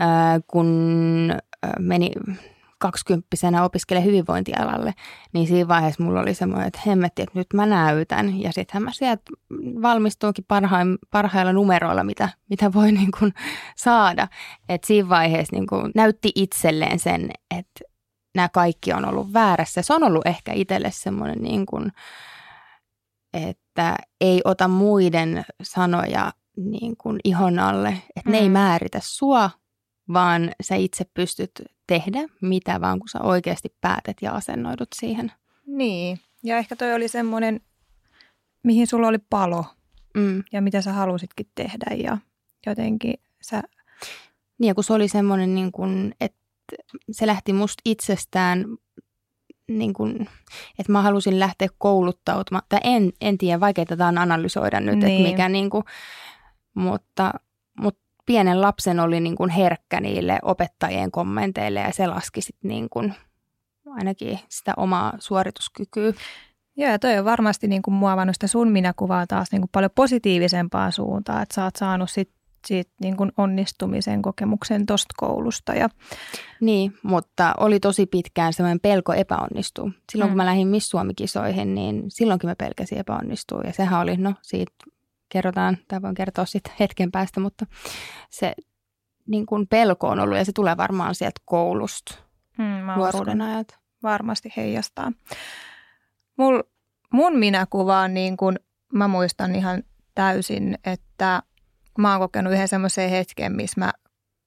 ää, 0.00 0.40
kun 0.46 0.66
meni 1.78 2.10
kaksikymppisenä 2.78 3.64
opiskele 3.64 4.04
hyvinvointialalle, 4.04 4.94
niin 5.32 5.46
siinä 5.46 5.68
vaiheessa 5.68 6.02
mulla 6.02 6.20
oli 6.20 6.34
semmoinen, 6.34 6.68
että 6.68 6.80
hemmetti, 6.86 7.22
että 7.22 7.38
nyt 7.38 7.46
mä 7.54 7.66
näytän. 7.66 8.40
Ja 8.40 8.52
sittenhän 8.52 8.82
mä 8.82 8.92
sieltä 8.92 9.22
valmistuinkin 9.82 10.44
parhaim, 10.48 10.98
parhailla 11.10 11.52
numeroilla, 11.52 12.04
mitä, 12.04 12.28
mitä 12.50 12.72
voi 12.72 12.92
niin 12.92 13.10
kuin 13.18 13.34
saada. 13.76 14.28
Et 14.68 14.84
siinä 14.84 15.08
vaiheessa 15.08 15.56
niin 15.56 15.66
kuin 15.66 15.92
näytti 15.94 16.32
itselleen 16.34 16.98
sen, 16.98 17.30
että 17.58 17.80
nämä 18.34 18.48
kaikki 18.48 18.92
on 18.92 19.04
ollut 19.04 19.32
väärässä. 19.32 19.82
Se 19.82 19.94
on 19.94 20.02
ollut 20.02 20.26
ehkä 20.26 20.52
itselle 20.52 20.90
semmoinen, 20.90 21.38
niin 21.42 21.66
kuin, 21.66 21.92
että 23.34 23.96
ei 24.20 24.40
ota 24.44 24.68
muiden 24.68 25.44
sanoja 25.62 26.32
niin 26.56 26.96
kuin 26.96 27.20
ihon 27.24 27.58
alle. 27.58 28.02
Että 28.16 28.30
ne 28.30 28.38
ei 28.38 28.48
Mm. 28.48 28.52
määritä 28.52 28.98
sua, 29.02 29.50
vaan 30.12 30.50
sä 30.62 30.74
itse 30.74 31.04
pystyt 31.14 31.50
tehdä 31.88 32.18
mitä 32.40 32.80
vaan, 32.80 32.98
kun 32.98 33.08
sä 33.08 33.18
oikeasti 33.22 33.74
päätet 33.80 34.16
ja 34.22 34.32
asennoidut 34.32 34.88
siihen. 34.94 35.32
Niin. 35.66 36.20
Ja 36.42 36.58
ehkä 36.58 36.76
toi 36.76 36.94
oli 36.94 37.08
semmoinen, 37.08 37.60
mihin 38.62 38.86
sulla 38.86 39.08
oli 39.08 39.18
palo 39.18 39.64
Mm. 40.14 40.42
ja 40.52 40.62
mitä 40.62 40.80
sä 40.82 40.92
halusitkin 40.92 41.46
tehdä 41.54 41.94
ja 41.96 42.18
jotenkin 42.66 43.14
sä... 43.42 43.62
Niin 44.58 44.68
ja 44.68 44.74
kun 44.74 44.84
se 44.84 44.92
oli 44.92 45.08
semmoinen, 45.08 45.54
niin 45.54 45.72
kuin, 45.72 46.14
että 46.20 46.38
se 47.10 47.26
lähti 47.26 47.52
musta 47.52 47.80
itsestään, 47.84 48.64
niin 49.68 49.92
kuin, 49.92 50.28
että 50.78 50.92
mä 50.92 51.02
halusin 51.02 51.40
lähteä 51.40 51.68
kouluttautumaan. 51.78 52.64
Tai 52.68 52.80
en, 52.84 53.12
en 53.20 53.38
tiedä, 53.38 53.60
vaikeaa 53.60 53.86
tätä 53.86 54.06
on 54.06 54.18
analysoida 54.18 54.80
nyt, 54.80 54.98
Niin. 54.98 55.16
että 55.16 55.30
mikä 55.30 55.48
niin 55.48 55.70
kuin, 55.70 55.84
mutta, 56.74 57.32
mutta 57.80 58.00
pienen 58.28 58.60
lapsen 58.60 59.00
oli 59.00 59.20
niin 59.20 59.36
kuin 59.36 59.50
herkkä 59.50 60.00
niille 60.00 60.38
opettajien 60.42 61.10
kommenteille 61.10 61.80
ja 61.80 61.92
se 61.92 62.06
laski 62.06 62.40
sitten 62.40 62.68
niin 62.68 62.88
kuin 62.90 63.14
ainakin 63.86 64.38
sitä 64.48 64.74
omaa 64.76 65.12
suorituskykyä. 65.18 66.12
Joo, 66.76 66.90
ja 66.90 66.98
toi 66.98 67.18
on 67.18 67.24
varmasti 67.24 67.68
niin 67.68 67.82
kuin 67.82 67.94
muovannut 67.94 68.36
sitä 68.36 68.46
sun 68.46 68.68
minäkuvaa 68.72 69.26
taas 69.26 69.52
niin 69.52 69.60
kuin 69.60 69.70
paljon 69.72 69.90
positiivisempaan 69.94 70.92
suuntaan, 70.92 71.42
että 71.42 71.54
sä 71.54 71.64
oot 71.64 71.76
saanut 71.76 72.10
sit, 72.10 72.30
siitä 72.66 72.90
niin 73.00 73.16
kuin 73.16 73.32
onnistumisen 73.36 74.22
kokemuksen 74.22 74.86
tosta 74.86 75.14
koulusta. 75.16 75.74
Ja, 75.74 75.88
Niin, 76.60 76.94
mutta 77.02 77.54
oli 77.58 77.80
tosi 77.80 78.06
pitkään 78.06 78.52
semmoinen 78.52 78.80
pelko 78.80 79.12
epäonnistua. 79.12 79.90
Silloin 80.12 80.28
Mm. 80.28 80.32
kun 80.32 80.36
mä 80.36 80.46
lähdin 80.46 80.68
Miss 80.68 80.88
Suomi-kisoihin, 80.88 81.74
niin 81.74 82.02
silloinkin 82.08 82.50
mä 82.50 82.56
pelkäsin 82.56 82.98
epäonnistua. 82.98 83.62
Ja 83.64 83.72
sehän 83.72 84.00
oli, 84.00 84.16
no 84.16 84.34
siitä 84.42 84.72
kerrotaan, 85.28 85.78
tai 85.88 86.02
voin 86.02 86.14
kertoa 86.14 86.44
sitten 86.44 86.72
hetken 86.80 87.12
päästä, 87.12 87.40
mutta 87.40 87.66
se 88.30 88.54
niin 89.26 89.46
kuin 89.46 89.66
pelko 89.66 90.08
on 90.08 90.20
ollut 90.20 90.38
ja 90.38 90.44
se 90.44 90.52
tulee 90.52 90.76
varmaan 90.76 91.14
sieltä 91.14 91.40
koulusta, 91.44 92.14
mm, 92.58 92.64
mä 92.64 92.96
nuoruuden 92.96 93.42
ajat. 93.42 93.78
varmasti 94.02 94.52
heijastaa. 94.56 95.12
Mul, 96.36 96.62
mun 97.12 97.38
minäkuva 97.38 98.00
on 98.00 98.14
niin 98.14 98.36
kuin, 98.36 98.58
mä 98.92 99.08
muistan 99.08 99.54
ihan 99.54 99.82
täysin, 100.14 100.78
että 100.84 101.42
mä 101.98 102.10
oon 102.12 102.20
kokenut 102.20 102.52
yhden 102.52 102.68
semmoisen 102.68 103.10
hetken, 103.10 103.52
missä 103.52 103.80
mä 103.80 103.92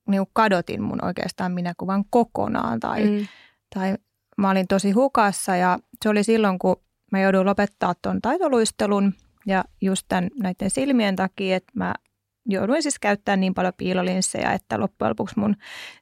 niin 0.08 0.24
kadotin 0.34 0.82
mun 0.82 1.06
oikeastaan 1.06 1.52
minäkuvan 1.52 2.04
kokonaan 2.10 2.80
tai 2.80 3.04
Mm. 3.04 3.28
tai 3.76 3.96
mä 4.38 4.50
olin 4.50 4.68
tosi 4.68 4.92
hukassa 4.92 5.56
ja 5.56 5.80
se 6.04 6.10
oli 6.10 6.24
silloin, 6.24 6.60
kun 6.60 6.76
mä 7.12 7.20
jouduin 7.20 7.46
lopettaa 7.46 7.94
tuon 8.02 8.22
taitoluistelun 8.22 9.14
ja 9.46 9.64
just 9.82 10.06
tämän, 10.10 10.30
näiden 10.44 10.70
silmien 10.70 11.16
takia, 11.16 11.56
että 11.56 11.72
mä 11.76 11.94
jouduin 12.46 12.84
siis 12.84 13.00
käyttämään 13.00 13.40
niin 13.40 13.54
paljon 13.54 13.74
piilolinssejä, 13.78 14.54
että 14.54 14.80
loppujen 14.80 15.10
lopuksi 15.10 15.40
mun 15.40 15.56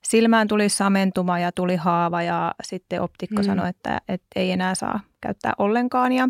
silmään 0.03 0.47
tuli 0.47 0.69
samentuma 0.69 1.39
ja 1.39 1.51
tuli 1.51 1.75
haava 1.75 2.21
ja 2.21 2.55
sitten 2.63 3.01
optikko 3.01 3.41
Mm. 3.41 3.45
sanoi, 3.45 3.69
että, 3.69 4.01
että 4.07 4.27
ei 4.35 4.51
enää 4.51 4.75
saa 4.75 4.99
käyttää 5.21 5.53
ollenkaan 5.57 6.11
ja 6.11 6.29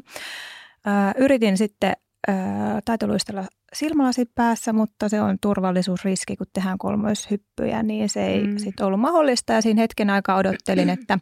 ää, 0.85 1.13
yritin 1.17 1.57
sitten 1.57 1.93
ää, 2.27 2.79
taitoluistella 2.85 3.43
silmälasit 3.73 4.29
päässä, 4.35 4.73
mutta 4.73 5.09
se 5.09 5.21
on 5.21 5.37
turvallisuusriski, 5.41 6.35
kun 6.35 6.47
tehdään 6.53 6.77
kolmoishyppyjä, 6.77 7.83
niin 7.83 8.09
se 8.09 8.27
ei 8.27 8.47
mm. 8.47 8.57
sitten 8.57 8.85
ollut 8.85 8.99
mahdollista. 8.99 9.53
Ja 9.53 9.61
siinä 9.61 9.81
hetken 9.81 10.09
aikaa 10.09 10.37
odottelin, 10.37 10.89
että 10.89 11.19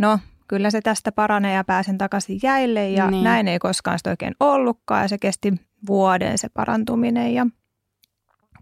no 0.00 0.18
kyllä 0.48 0.70
se 0.70 0.80
tästä 0.80 1.12
paranee 1.12 1.54
ja 1.54 1.64
pääsen 1.64 1.98
takaisin 1.98 2.40
jäille. 2.42 2.90
Ja 2.90 3.10
Niin. 3.10 3.24
näin 3.24 3.48
ei 3.48 3.58
koskaan 3.58 3.98
sitä 3.98 4.10
oikein 4.10 4.34
ollutkaan 4.40 5.02
ja 5.02 5.08
se 5.08 5.18
kesti 5.18 5.52
vuoden 5.86 6.38
se 6.38 6.48
parantuminen. 6.48 7.34
Ja 7.34 7.46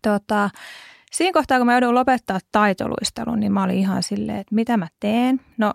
tota, 0.03 0.51
siinä 1.13 1.33
kohtaa, 1.33 1.59
kun 1.59 1.67
mä 1.67 1.73
joudun 1.73 1.95
lopettaa 1.95 2.39
taitoluistelun, 2.53 3.41
niin 3.41 3.53
mä 3.53 3.63
olin 3.63 3.79
ihan 3.79 4.03
silleen, 4.03 4.39
että 4.39 4.55
mitä 4.55 4.77
mä 4.77 4.89
teen. 5.01 5.41
No 5.59 5.75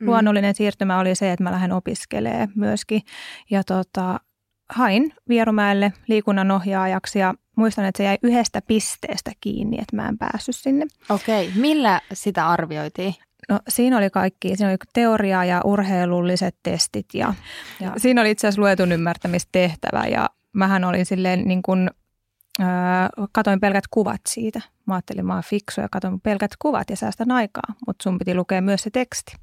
Mm. 0.00 0.06
luonnollinen 0.06 0.54
siirtymä 0.54 0.98
oli 0.98 1.14
se, 1.14 1.32
että 1.32 1.42
mä 1.44 1.52
lähden 1.52 1.72
opiskelemaan 1.72 2.48
myöskin. 2.54 3.02
Ja 3.50 3.64
tota, 3.64 4.20
hain 4.70 5.14
Vierumäelle 5.28 5.92
liikunnanohjaajaksi 6.08 7.18
ja 7.18 7.34
muistan, 7.56 7.84
että 7.84 7.96
se 7.96 8.04
jäi 8.04 8.18
yhdestä 8.22 8.62
pisteestä 8.62 9.32
kiinni, 9.40 9.76
että 9.80 9.96
mä 9.96 10.08
en 10.08 10.18
päässyt 10.18 10.56
sinne. 10.56 10.86
Okei, 11.08 11.52
millä 11.56 12.00
sitä 12.12 12.48
arvioitiin? 12.48 13.14
No 13.50 13.60
siinä 13.68 13.96
oli 13.98 14.10
kaikki, 14.10 14.56
siinä 14.56 14.70
oli 14.70 14.76
teoria 14.92 15.44
ja 15.44 15.60
urheilulliset 15.64 16.56
testit 16.62 17.06
ja, 17.14 17.34
ja 17.80 17.92
siinä 17.96 18.20
oli 18.20 18.30
itse 18.30 18.46
asiassa 18.46 18.62
luetun 18.62 18.92
ymmärtämistehtävä 18.92 20.06
ja 20.06 20.30
mähän 20.52 20.84
olin 20.84 21.06
silleen 21.06 21.44
niin 21.44 21.62
kuin, 21.62 21.90
öö, 22.60 22.66
katoin 23.32 23.60
pelkät 23.60 23.84
kuvat 23.90 24.20
siitä. 24.28 24.60
Mä 24.86 24.94
ajattelin, 24.94 25.26
mä 25.26 25.34
oon 25.34 25.42
fiksu 25.42 25.80
ja 25.80 25.88
katoin 25.90 26.20
pelkät 26.20 26.50
kuvat 26.58 26.90
ja 26.90 26.96
säästän 26.96 27.30
aikaa, 27.30 27.74
mutta 27.86 28.02
sun 28.02 28.18
piti 28.18 28.34
lukea 28.34 28.62
myös 28.62 28.82
se 28.82 28.90
teksti. 28.90 29.36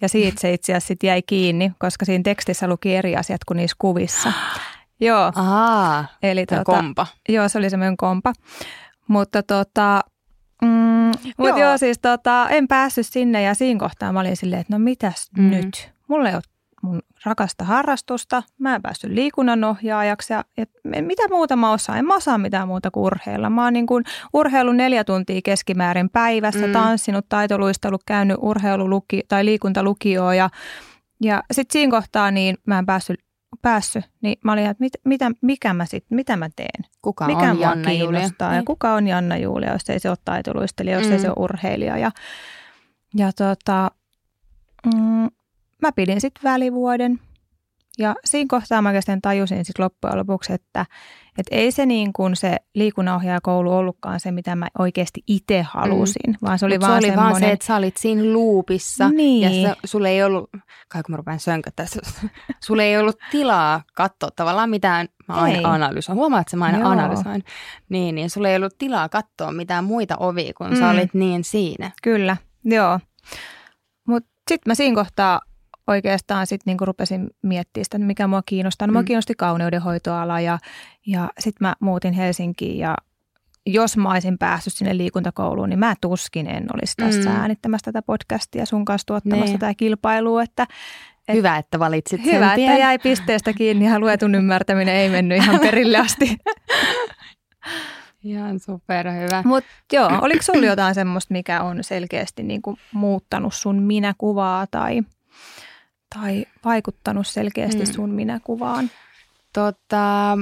Ja 0.00 0.08
siitä 0.08 0.40
se 0.40 0.52
itse 0.52 0.72
asiassa 0.72 0.88
sit 0.88 1.02
jäi 1.02 1.22
kiinni, 1.22 1.72
koska 1.78 2.04
siinä 2.04 2.22
tekstissä 2.22 2.68
luki 2.68 2.96
eri 2.96 3.16
asiat 3.16 3.44
kuin 3.44 3.56
niissä 3.56 3.76
kuvissa. 3.78 4.32
Joo, 5.00 5.32
Aa, 5.34 6.04
eli 6.22 6.46
tämä 6.46 6.64
tota, 6.64 6.76
kompa. 6.76 7.06
Joo, 7.28 7.48
se 7.48 7.58
oli 7.58 7.70
semmoinen 7.70 7.96
kompa. 7.96 8.32
Mutta 9.08 9.42
tota, 9.42 10.00
mm, 11.04 11.32
mut 11.38 11.48
Joo. 11.48 11.58
joo. 11.58 11.78
siis 11.78 11.98
tota, 11.98 12.48
en 12.50 12.68
päässyt 12.68 13.06
sinne 13.06 13.42
ja 13.42 13.54
siinä 13.54 13.80
kohtaa 13.80 14.12
mä 14.12 14.20
olin 14.20 14.36
silleen, 14.36 14.60
että 14.60 14.72
no 14.72 14.78
mitäs 14.78 15.30
Mm. 15.38 15.50
nyt? 15.50 15.90
Mulla 16.08 16.28
ei 16.28 16.34
ole 16.34 16.42
mun 16.82 17.02
rakasta 17.24 17.64
harrastusta. 17.64 18.42
Mä 18.58 18.74
en 18.74 18.82
päässyt 18.82 19.10
liikunnanohjaajaksi 19.10 20.32
ja, 20.32 20.44
ja 20.56 20.66
mitä 21.02 21.22
muuta 21.30 21.56
mä 21.56 21.72
osaan? 21.72 21.98
En 21.98 22.04
mä 22.04 22.14
osaa 22.14 22.38
mitään 22.38 22.68
muuta 22.68 22.90
kuin 22.90 23.04
urheilla. 23.04 23.50
Mä 23.50 23.64
oon 23.64 23.72
niin 23.72 23.86
kuin 23.86 24.04
urheilun 24.32 24.76
neljä 24.76 25.04
tuntia 25.04 25.40
keskimäärin 25.44 26.10
päivässä, 26.10 26.66
mm. 26.66 26.72
tanssinut, 26.72 27.26
taitoluistellut, 27.28 28.02
käynyt 28.06 28.36
urheiluluki 28.40 29.22
tai 29.28 29.44
liikuntalukioon 29.44 30.36
ja, 30.36 30.50
ja 31.22 31.42
sitten 31.52 31.72
siinä 31.72 31.90
kohtaa 31.90 32.30
niin 32.30 32.56
mä 32.66 32.78
en 32.78 32.86
päässyt 32.86 33.20
päässyt, 33.62 34.04
niin 34.20 34.36
mä 34.44 34.52
olin, 34.52 34.66
että 34.66 34.80
mit, 34.84 34.92
mitä, 35.04 35.30
mikä 35.40 35.74
mä 35.74 35.86
sit, 35.86 36.04
mitä 36.10 36.36
mä 36.36 36.48
teen? 36.56 36.84
Kuka 37.02 37.26
mikä 37.26 37.50
on 37.50 37.60
Janna 37.60 37.92
Julia? 37.92 38.20
Ja 38.40 38.50
Niin. 38.50 38.64
kuka 38.64 38.94
on 38.94 39.06
Janna 39.06 39.36
Julia, 39.36 39.72
jos 39.72 39.90
ei 39.90 39.98
se 40.00 40.08
ole 40.08 40.18
taitoluistelija, 40.24 40.96
jos 40.98 41.06
Mm. 41.06 41.12
ei 41.12 41.18
se 41.18 41.28
ole 41.28 41.34
urheilija. 41.38 41.98
Ja, 41.98 42.10
ja 43.14 43.32
tota, 43.32 43.90
mm, 44.94 45.28
mä 45.82 45.92
pidin 45.96 46.20
sitten 46.20 46.42
välivuoden. 46.50 47.20
Ja 47.98 48.14
siinä 48.24 48.46
kohtaa 48.48 48.82
mä 48.82 48.88
oikeastaan 48.88 49.20
tajusin 49.22 49.64
sitten 49.64 49.84
loppujen 49.84 50.18
lopuksi, 50.18 50.52
että, 50.52 50.86
että 51.38 51.54
ei 51.54 51.72
se 51.72 51.86
niin 51.86 52.12
kuin 52.12 52.36
se 52.36 52.56
liikunnanohjaajakoulu 52.74 53.72
ollutkaan 53.72 54.20
se, 54.20 54.32
mitä 54.32 54.56
mä 54.56 54.68
oikeasti 54.78 55.22
itse 55.26 55.62
halusin, 55.62 56.30
mm. 56.30 56.34
vaan 56.42 56.58
se 56.58 56.66
oli 56.66 56.78
Mut 56.78 56.88
vaan 56.88 57.02
se 57.02 57.08
oli 57.08 57.16
vaan 57.16 57.38
se, 57.40 57.50
että 57.50 57.66
sä 57.66 57.76
olit 57.76 57.96
siinä 57.96 58.32
luupissa 58.32 59.08
Niin. 59.08 59.62
ja 59.64 59.68
se, 59.68 59.76
sulle 59.84 60.10
ei 60.10 60.22
ollut, 60.22 60.50
kai 60.88 61.02
kun 61.02 61.12
mä 61.12 61.16
rupean 61.16 61.40
sönköttää, 61.40 61.86
sulle 62.64 62.84
ei 62.84 62.98
ollut 62.98 63.18
tilaa 63.30 63.82
katsoa 63.94 64.30
tavallaan 64.36 64.70
mitään, 64.70 65.08
mä 65.28 65.34
aina 65.34 65.58
Ei. 65.58 65.64
analysoin, 65.64 66.18
huomaat, 66.18 66.40
että 66.40 66.56
mä 66.56 66.64
aina 66.64 66.78
Joo. 66.78 66.88
analysoin, 66.88 67.44
niin, 67.88 68.14
niin 68.14 68.30
sulle 68.30 68.50
ei 68.50 68.56
ollut 68.56 68.78
tilaa 68.78 69.08
katsoa 69.08 69.52
mitään 69.52 69.84
muita 69.84 70.16
ovia, 70.16 70.52
kun 70.56 70.70
mm. 70.70 70.76
sä 70.76 70.90
olit 70.90 71.14
niin 71.14 71.44
siinä. 71.44 71.90
Kyllä, 72.02 72.36
joo. 72.64 73.00
Mutta 74.08 74.30
sitten 74.48 74.70
mä 74.70 74.74
siinä 74.74 74.94
kohtaa 74.94 75.40
oikeastaan 75.86 76.46
sitten 76.46 76.70
niinku 76.70 76.84
rupesin 76.84 77.30
miettimään 77.42 77.84
sitä, 77.84 77.96
että 77.96 78.06
mikä 78.06 78.26
mua 78.26 78.42
kiinnostaa. 78.46 78.86
No, 78.86 78.92
mua 78.92 79.02
Mm. 79.02 79.06
kiinnosti 79.06 79.34
kauneudenhoitoala 79.34 80.40
ja, 80.40 80.58
ja 81.06 81.30
sitten 81.38 81.68
mä 81.68 81.74
muutin 81.80 82.12
Helsinkiin 82.14 82.78
ja 82.78 82.96
jos 83.66 83.96
mä 83.96 84.10
olisin 84.10 84.38
päässyt 84.38 84.74
sinne 84.74 84.96
liikuntakouluun, 84.96 85.68
niin 85.68 85.78
mä 85.78 85.94
tuskin 86.00 86.46
en 86.46 86.66
olisi 86.74 86.94
tässä 86.96 87.30
Mm. 87.30 87.36
äänittämässä 87.36 87.84
tätä 87.92 88.02
podcastia 88.02 88.66
sun 88.66 88.84
kanssa 88.84 89.06
tuottamassa 89.06 89.44
Niin. 89.44 89.58
tätä 89.58 89.74
kilpailua. 89.74 90.42
Että 90.42 90.66
Et- 91.28 91.36
Hyvä, 91.36 91.56
että 91.56 91.78
valitsit 91.78 92.24
sen 92.24 92.34
hyvä, 92.34 92.46
että 92.46 92.56
tien. 92.56 92.78
jäi 92.78 92.98
pisteestä 92.98 93.52
kiinni 93.52 93.86
ja 93.86 93.98
luetun 93.98 94.34
ymmärtäminen 94.34 94.94
ei 94.94 95.08
mennyt 95.08 95.38
ihan 95.42 95.60
perille 95.60 95.98
asti. 95.98 96.36
Ihan 98.24 98.60
superhyvä. 98.60 99.42
Mutta 99.46 99.70
joo, 99.92 100.10
oliko 100.22 100.42
sulla 100.42 100.66
jotain 100.66 100.94
semmoista, 100.94 101.32
mikä 101.32 101.62
on 101.62 101.84
selkeästi 101.84 102.42
niinku 102.42 102.78
muuttanut 102.92 103.54
sun 103.54 103.82
minäkuvaa 103.82 104.66
tai, 104.70 105.02
tai 106.14 106.46
vaikuttanut 106.64 107.26
selkeästi 107.26 107.84
Mm. 107.84 107.92
sun 107.92 108.10
minäkuvaan? 108.10 108.90
Tota, 109.52 110.38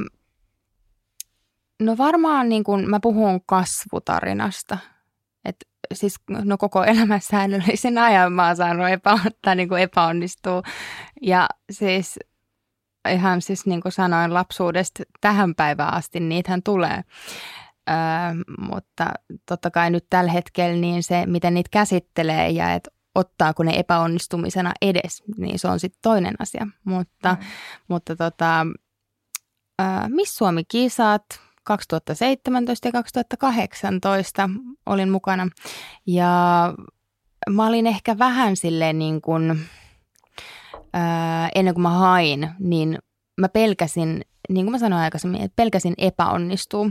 no 1.81 1.99
varmaan 1.99 2.49
niin 2.49 2.64
kun 2.64 2.91
mä 2.91 3.00
puhun 3.00 3.41
kasvutarinasta. 3.47 4.79
Et 5.45 5.57
siis 5.93 6.14
no 6.29 6.59
koko 6.59 6.85
elämän 6.85 7.21
säännöllisen 7.21 7.99
ajan 7.99 8.33
mä 8.33 8.47
oon 8.47 8.57
saanut 8.57 8.88
epä, 8.88 9.19
tai 9.43 9.57
niin 9.57 9.79
epäonnistua. 9.79 10.62
Ja 11.23 11.49
siis 11.71 12.19
ihan 13.12 13.43
siis 13.43 13.67
niin 13.67 13.81
kuin 13.81 13.93
sanoin 13.93 14.35
lapsuudesta 14.35 15.02
tähän 15.21 15.55
päivään 15.55 15.95
asti 15.95 16.21
niitähän 16.21 16.62
tulee. 16.62 17.02
Öö, 17.91 17.97
mutta 18.69 19.07
totta 19.49 19.71
kai 19.71 19.91
nyt 19.91 20.07
tällä 20.11 20.33
hetkellä 20.33 20.76
niin 20.76 21.02
se, 21.02 21.26
miten 21.26 21.55
niitä 21.55 21.69
käsittelee 21.73 22.50
ja 22.50 22.73
että 22.75 22.91
ottaako 23.14 23.62
ne 23.62 23.78
epäonnistumisena 23.78 24.73
edes, 24.83 25.23
niin 25.37 25.59
se 25.59 25.69
on 25.69 25.81
sitten 25.81 26.02
toinen 26.02 26.35
asia. 26.38 26.66
Mutta, 26.85 27.37
mm. 27.40 27.47
mutta 27.88 28.16
tota, 28.16 28.66
ää, 29.78 30.09
Miss 30.09 30.37
Suomi-kisat 30.37 31.25
2017 31.64 32.88
ja 32.88 32.92
2018 32.92 34.50
olin 34.87 35.11
mukana. 35.11 35.49
Ja 36.07 36.31
mä 37.51 37.66
olin 37.66 37.87
ehkä 37.87 38.18
vähän 38.18 38.57
silleen 38.57 38.98
niin 38.98 39.20
kuin, 39.20 39.61
ää, 40.92 41.48
ennen 41.55 41.75
kuin 41.75 41.83
mä 41.83 41.90
hain, 41.90 42.51
niin 42.59 42.98
mä 43.40 43.48
pelkäsin, 43.48 44.25
niin 44.48 44.66
kuin 44.66 44.72
mä 44.72 44.79
sanoin 44.79 45.03
aikaisemmin, 45.03 45.42
että 45.42 45.57
pelkäsin 45.57 45.94
epäonnistua. 45.98 46.90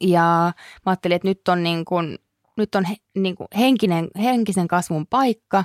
Ja 0.00 0.52
mä 0.86 0.90
ajattelin, 0.90 1.16
että 1.16 1.28
nyt 1.28 1.48
on 1.48 1.62
niin 1.62 1.84
kuin, 1.84 2.18
nyt 2.56 2.74
on 2.74 2.84
he, 2.84 2.96
niin 3.18 3.34
kuin 3.34 3.48
henkinen, 3.58 4.08
henkisen 4.22 4.68
kasvun 4.68 5.06
paikka 5.06 5.64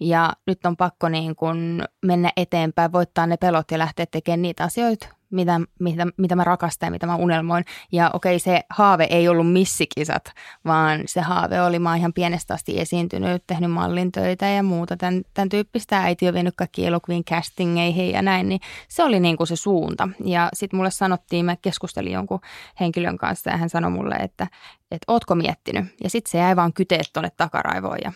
ja 0.00 0.32
nyt 0.46 0.66
on 0.66 0.76
pakko 0.76 1.08
niin 1.08 1.36
kuin 1.36 1.82
mennä 2.06 2.32
eteenpäin, 2.36 2.92
voittaa 2.92 3.26
ne 3.26 3.36
pelot 3.36 3.70
ja 3.70 3.78
lähteä 3.78 4.06
tekemään 4.06 4.42
niitä 4.42 4.64
asioita, 4.64 5.08
mitä, 5.30 5.60
mitä, 5.78 6.06
mitä 6.16 6.36
mä 6.36 6.44
rakastan 6.44 6.86
ja 6.86 6.90
mitä 6.90 7.06
mä 7.06 7.16
unelmoin. 7.16 7.64
Ja 7.92 8.10
okei, 8.12 8.38
se 8.38 8.60
haave 8.70 9.06
ei 9.10 9.28
ollut 9.28 9.52
missikisat, 9.52 10.32
vaan 10.64 11.00
se 11.06 11.20
haave 11.20 11.62
oli, 11.62 11.78
mä 11.78 11.88
oon 11.88 11.98
ihan 11.98 12.12
pienestä 12.12 12.54
asti 12.54 12.80
esiintynyt, 12.80 13.42
tehnyt 13.46 13.70
mallin 13.70 14.12
töitä 14.12 14.46
ja 14.46 14.62
muuta. 14.62 14.96
Tämän, 14.96 15.22
tämän 15.34 15.48
tyyppistä 15.48 15.98
äiti 15.98 16.28
on 16.28 16.34
vienyt 16.34 16.54
kaikki 16.56 16.86
elokuvien 16.86 17.24
castingeihin 17.24 18.10
ja 18.10 18.22
näin, 18.22 18.48
niin 18.48 18.60
se 18.88 19.04
oli 19.04 19.20
niin 19.20 19.36
kuin 19.36 19.46
se 19.46 19.56
suunta. 19.56 20.08
Ja 20.24 20.48
sitten 20.52 20.76
mulle 20.76 20.90
sanottiin, 20.90 21.44
mä 21.44 21.56
keskustelin 21.56 22.12
jonkun 22.12 22.40
henkilön 22.80 23.18
kanssa 23.18 23.50
ja 23.50 23.56
hän 23.56 23.70
sanoi 23.70 23.90
mulle, 23.90 24.14
että, 24.14 24.46
että 24.90 25.12
ootko 25.12 25.34
miettinyt? 25.34 25.84
Ja 26.04 26.10
sitten 26.10 26.30
se 26.30 26.38
jäi 26.38 26.56
vaan 26.56 26.72
kyteet 26.72 27.10
tuonne 27.12 27.30
takaraivoon 27.36 27.98
ja 28.04 28.12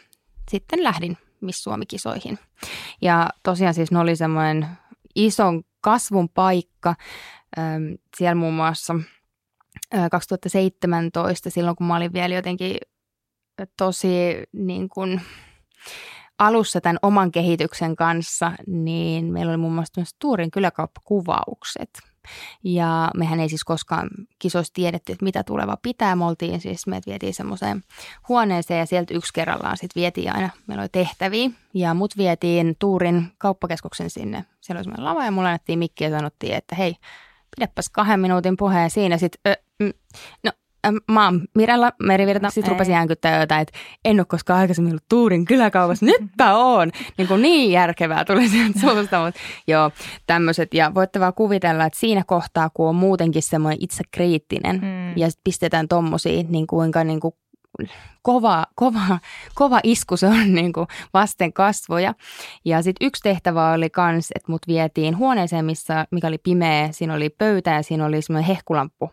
sitten 0.51 0.85
lähdin 0.85 1.17
Miss 1.41 1.63
Suomi-kisoihin. 1.65 2.39
Ja 3.03 3.31
tosiaan 3.43 3.75
siis 3.75 3.91
ne 3.91 3.99
oli 3.99 4.17
semmoinen 4.17 4.69
ison 5.15 5.63
kasvun 5.85 6.29
paikka. 6.29 6.95
Ähm, 7.59 7.85
Siellä 8.17 8.35
muun 8.35 8.55
muassa 8.55 8.95
äh, 9.95 10.11
2017, 10.11 11.51
silloin 11.51 11.77
kun 11.77 11.87
mä 11.87 11.97
olin 11.97 12.13
vielä 12.13 12.35
jotenkin 12.35 12.77
tosi 13.77 14.09
niin 14.53 14.89
kuin 14.89 15.21
alussa 16.39 16.81
tämän 16.81 16.99
oman 17.03 17.33
kehityksen 17.33 17.97
kanssa, 17.97 18.53
niin 18.67 19.33
meillä 19.33 19.51
oli 19.51 19.57
muun 19.57 19.75
muassa 19.75 20.03
Tuurin 20.19 20.51
kyläkauppakuvaukset. 20.51 22.14
Ja 22.65 23.11
mehän 23.17 23.41
ei 23.41 23.49
siis 23.49 23.65
koskaan 23.65 24.11
kisoissa 24.39 24.75
tiedetty, 24.75 25.13
että 25.13 25.25
mitä 25.25 25.45
tuleva 25.45 25.77
pitää. 25.83 26.17
Me 26.17 26.25
oltiin 26.25 26.61
siis, 26.61 26.87
meidät 26.87 27.07
vietiin 27.07 27.35
semmoiseen 27.35 27.83
huoneeseen 28.29 28.79
ja 28.81 28.87
sieltä 28.87 29.15
yksi 29.15 29.33
kerrallaan 29.33 29.77
sitten 29.77 30.01
vietiin 30.01 30.35
aina, 30.35 30.51
meillä 30.67 30.83
oli 30.83 30.89
tehtäviä. 30.93 31.51
Ja 31.75 31.95
mut 31.95 32.17
vietiin 32.17 32.77
Tuurin 32.79 33.33
kauppakeskuksen 33.39 34.11
sinne. 34.11 34.45
Siellä 34.61 34.79
oli 34.79 34.85
semmoinen 34.85 35.05
lava 35.05 35.25
ja 35.25 35.31
mulle 35.31 35.49
annettiin 35.49 35.79
mikki 35.79 36.05
ja 36.05 36.11
sanottiin, 36.11 36.55
että 36.55 36.75
hei, 36.77 36.97
pidäpäs 37.57 37.89
kahden 37.89 38.21
minuutin 38.21 38.57
puheen 38.57 38.91
siinä. 38.91 39.19
Sitten, 39.19 39.57
mm, 39.81 39.93
no 40.45 40.53
Mä 41.13 41.25
oon 41.25 41.41
Mirella 41.55 41.93
Merivirta, 42.03 42.51
sitten 42.51 42.65
Ei. 42.65 42.75
rupesin 42.75 42.95
äänkyttää 42.95 43.41
jotain, 43.41 43.61
että 43.63 43.79
en 44.05 44.21
ole 44.21 44.25
koskaan 44.25 44.61
aikaisemmin 44.61 44.93
ollut 44.93 45.05
Tuurin 45.09 45.45
kyläkaupassa, 45.45 46.07
nyt 46.07 46.23
mä 46.39 46.57
oon. 46.57 46.91
Niin, 47.19 47.29
kuin 47.29 47.43
niin 47.43 47.73
järkevää 47.73 48.25
tuli 48.25 48.49
sieltä 48.49 48.81
suusta, 48.81 49.25
mutta 49.25 49.41
joo, 49.67 49.91
tämmöiset. 50.27 50.75
Ja 50.75 50.95
voitte 50.95 51.21
vaan 51.21 51.35
kuvitella, 51.35 51.85
että 51.85 51.99
siinä 51.99 52.23
kohtaa, 52.27 52.71
kun 52.75 52.89
on 52.89 52.95
muutenkin 52.97 53.43
semmoinen 53.43 53.79
itsekriittinen 53.81 54.75
Mm. 54.77 55.17
ja 55.17 55.31
sit 55.31 55.41
pistetään 55.45 55.89
tommosia, 55.89 56.43
niin 56.49 56.67
kuinka 56.67 57.05
niin 57.05 57.21
kuin 57.21 57.35
kova, 58.23 58.65
kova, 58.75 59.19
kova 59.55 59.81
isku 59.83 60.17
se 60.17 60.27
on 60.27 60.55
niin 60.55 60.73
kuin 60.73 60.87
vasten 61.15 61.53
kasvoja. 61.53 62.15
Ja 62.65 62.83
sitten 62.83 63.07
yksi 63.07 63.23
tehtävä 63.23 63.73
oli 63.73 63.91
kans, 63.91 64.31
että 64.35 64.53
mut 64.53 64.63
vietiin 64.69 65.19
huoneeseen, 65.19 65.65
missä, 65.65 66.07
mikä 66.11 66.27
oli 66.29 66.39
pimeä. 66.39 66.89
Siinä 66.93 67.15
oli 67.15 67.31
pöytä 67.31 67.71
ja 67.71 67.83
siinä 67.83 68.05
oli 68.07 68.23
semmoinen 68.23 68.49
hehkulamppu 68.49 69.11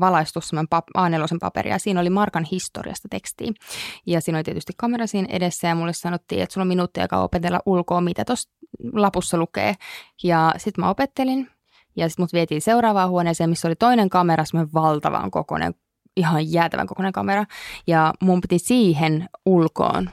valaistus 0.00 0.48
semmoinen 0.48 0.68
pap- 0.74 1.00
A4 1.00 1.38
paperia. 1.40 1.78
Siinä 1.78 2.00
oli 2.00 2.10
Markan 2.10 2.46
historiasta 2.52 3.08
tekstiä. 3.08 3.52
Ja 4.06 4.20
siinä 4.20 4.38
oli 4.38 4.44
tietysti 4.44 4.72
kamera 4.76 5.06
siinä 5.06 5.28
edessä 5.30 5.68
ja 5.68 5.74
mulle 5.74 5.92
sanottiin, 5.92 6.42
että 6.42 6.52
sulla 6.52 6.62
on 6.62 6.68
minuutti 6.68 7.00
aikaa 7.00 7.22
opetella 7.22 7.60
ulkoa, 7.66 8.00
mitä 8.00 8.24
tuossa 8.24 8.50
lapussa 8.92 9.36
lukee. 9.36 9.74
Ja 10.22 10.54
sitten 10.56 10.84
mä 10.84 10.90
opettelin 10.90 11.50
ja 11.96 12.08
sitten 12.08 12.22
mut 12.22 12.32
vietiin 12.32 12.60
seuraavaan 12.60 13.10
huoneeseen, 13.10 13.50
missä 13.50 13.68
oli 13.68 13.76
toinen 13.76 14.10
kamera, 14.10 14.44
semmoinen 14.44 14.74
valtavan 14.74 15.30
kokoinen, 15.30 15.74
ihan 16.16 16.52
jäätävän 16.52 16.86
kokoinen 16.86 17.12
kamera. 17.12 17.44
Ja 17.86 18.14
mun 18.22 18.40
piti 18.40 18.58
siihen 18.58 19.28
ulkoon 19.46 20.10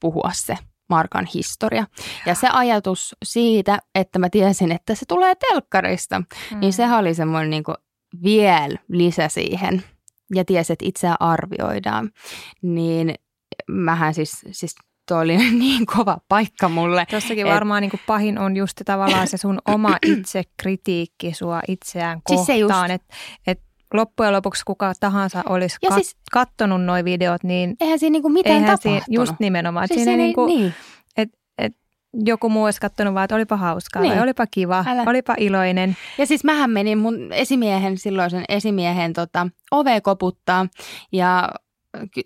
puhua 0.00 0.30
se 0.34 0.58
Markan 0.88 1.28
historia. 1.34 1.86
Ja 2.26 2.34
se 2.34 2.48
ajatus 2.52 3.16
siitä, 3.24 3.78
että 3.94 4.18
mä 4.18 4.30
tiesin, 4.30 4.72
että 4.72 4.94
se 4.94 5.06
tulee 5.08 5.34
telkkarista, 5.34 6.18
mm. 6.18 6.60
niin 6.60 6.72
sehän 6.72 6.98
oli 6.98 7.14
semmoinen 7.14 7.50
niin 7.50 7.64
vielä 8.22 8.78
lisä 8.88 9.28
siihen. 9.28 9.82
Ja 10.34 10.44
tiesi, 10.44 10.72
että 10.72 10.86
itseä 10.88 11.14
arvioidaan. 11.20 12.10
Niin 12.62 13.14
mähän 13.70 14.14
siis, 14.14 14.32
siis 14.50 14.74
toi 15.08 15.22
oli 15.22 15.36
niin 15.58 15.86
kova 15.86 16.18
paikka 16.28 16.68
mulle. 16.68 17.06
Tuossakin 17.10 17.46
Et- 17.46 17.52
varmaan 17.52 17.80
niin 17.82 17.90
kuin 17.90 18.00
pahin 18.06 18.38
on 18.38 18.56
just 18.56 18.80
tavallaan 18.84 19.28
se 19.28 19.36
sun 19.36 19.58
oma 19.68 19.96
itsekritiikki 20.18 21.32
sua 21.34 21.60
itseään 21.68 22.20
Siis 22.28 22.40
kohtaan. 22.46 22.90
just. 22.90 22.94
että 23.02 23.14
et 23.46 23.60
loppujen 23.94 24.32
lopuksi 24.32 24.62
kuka 24.66 24.92
tahansa 25.00 25.42
olisi 25.48 25.76
Ja 25.82 25.90
kat- 25.90 25.94
siis- 25.94 26.16
kattonut 26.32 26.84
noi 26.84 27.04
videot, 27.04 27.44
niin 27.44 27.76
Eihän 27.80 27.98
siinä 27.98 28.12
niinku 28.12 28.28
mitään 28.28 28.54
eihän 28.54 28.66
tapahtunut. 28.66 29.02
siinä, 29.04 29.20
just 29.22 29.34
nimenomaan. 29.40 29.88
Siis 29.88 30.04
siinä 30.04 30.16
niinku, 30.16 30.46
niin. 30.46 30.74
Joku 32.14 32.48
muu 32.48 32.64
olisi 32.64 32.80
katsonut 32.80 33.14
vaan, 33.14 33.24
että 33.24 33.34
olipa 33.34 33.56
hauskaa 33.56 34.02
Niin. 34.02 34.22
olipa 34.22 34.46
kiva, 34.46 34.84
Älä. 34.88 35.02
olipa 35.06 35.34
iloinen. 35.38 35.96
Ja 36.18 36.26
siis 36.26 36.44
mähän 36.44 36.70
menin 36.70 36.98
mun 36.98 37.32
esimiehen, 37.32 37.98
silloisen 37.98 38.44
esimiehen 38.48 39.12
tota, 39.12 39.46
ove 39.70 40.00
koputtaa 40.00 40.66
ja 41.12 41.48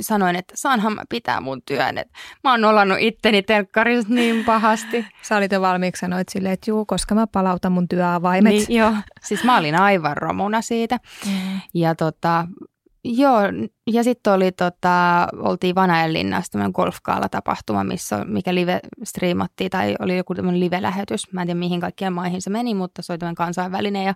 sanoin, 0.01 0.37
että 0.37 0.55
saanhan 0.57 0.93
mä 0.95 1.03
pitää 1.09 1.41
mun 1.41 1.63
työn. 1.67 1.99
Et 1.99 2.09
mä 2.45 2.51
oon 2.51 2.65
olannut 2.65 2.99
itteni 3.01 3.43
telkkarissa 3.43 4.15
niin 4.15 4.45
pahasti. 4.45 5.07
Sä 5.23 5.37
olit 5.37 5.53
jo 5.53 5.61
valmiiksi 5.61 6.01
sanoit 6.01 6.29
silleen, 6.29 6.53
että 6.53 6.71
juu, 6.71 6.85
koska 6.87 7.15
mä 7.15 7.27
palautan 7.27 7.73
mun 7.73 7.89
työavaimet. 7.89 8.53
Niin, 8.53 8.67
joo. 8.79 8.93
Siis 9.23 9.45
mä 9.45 9.59
olin 9.59 9.75
aivan 9.81 10.17
romuna 10.17 10.63
siitä. 10.63 10.99
Mm. 11.27 11.33
Ja 11.75 11.95
tota, 11.95 12.47
joo, 13.07 13.41
ja 13.87 14.05
sitten 14.05 14.33
oli 14.33 14.53
tota, 14.53 15.29
oltiin 15.39 15.75
Vanajanlinnassa 15.75 16.53
tämmöinen 16.53 16.73
golfkaala-tapahtuma, 16.75 17.85
missä, 17.85 18.25
mikä 18.25 18.55
live 18.55 18.81
striimattiin, 19.05 19.71
tai 19.71 19.95
oli 20.01 20.17
joku 20.17 20.35
tämmöinen 20.35 20.61
live-lähetys. 20.61 21.33
Mä 21.33 21.43
en 21.43 21.47
tiedä 21.47 21.59
mihin 21.59 21.81
kaikkien 21.81 22.13
maihin 22.13 22.43
se 22.43 22.51
meni, 22.51 22.75
mutta 22.75 23.03
se 23.03 23.13
oli 23.13 23.19
tämmöinen 23.19 23.35
kansainvälinen. 23.35 24.05
Ja, 24.05 24.15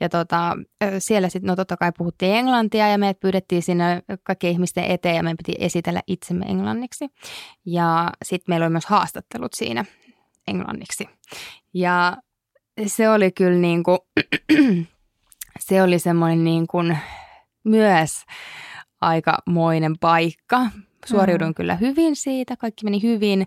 ja 0.00 0.08
tota, 0.08 0.56
siellä 0.98 1.28
sitten, 1.28 1.48
no 1.48 1.56
totta 1.56 1.76
kai 1.76 1.92
puhuttiin 1.98 2.34
englantia, 2.34 2.88
ja 2.88 2.98
meidät 2.98 3.20
pyydettiin 3.20 3.62
sinne 3.62 4.02
kaikkien 4.22 4.52
ihmisten 4.52 4.84
eteen, 4.84 5.16
ja 5.16 5.22
meidän 5.22 5.36
piti 5.36 5.54
esitellä 5.58 6.00
itsemme 6.06 6.46
englanniksi. 6.46 7.08
Ja 7.66 8.10
sitten 8.24 8.52
meillä 8.52 8.66
oli 8.66 8.72
myös 8.72 8.86
haastattelut 8.86 9.52
siinä 9.54 9.84
englanniksi. 10.48 11.08
Ja 11.74 12.16
se 12.86 13.10
oli 13.10 13.32
kyllä 13.32 13.58
niin 13.58 13.82
kuin, 13.82 13.98
se 15.68 15.82
oli 15.82 15.98
semmoinen 15.98 16.44
niin 16.44 16.66
kuin 16.66 16.98
myös 17.66 18.22
aikamoinen 19.00 19.98
paikka. 20.00 20.60
Suoriudun 21.06 21.48
Mm. 21.48 21.54
kyllä 21.54 21.74
hyvin 21.76 22.16
siitä, 22.16 22.56
kaikki 22.56 22.84
meni 22.84 23.02
hyvin. 23.02 23.46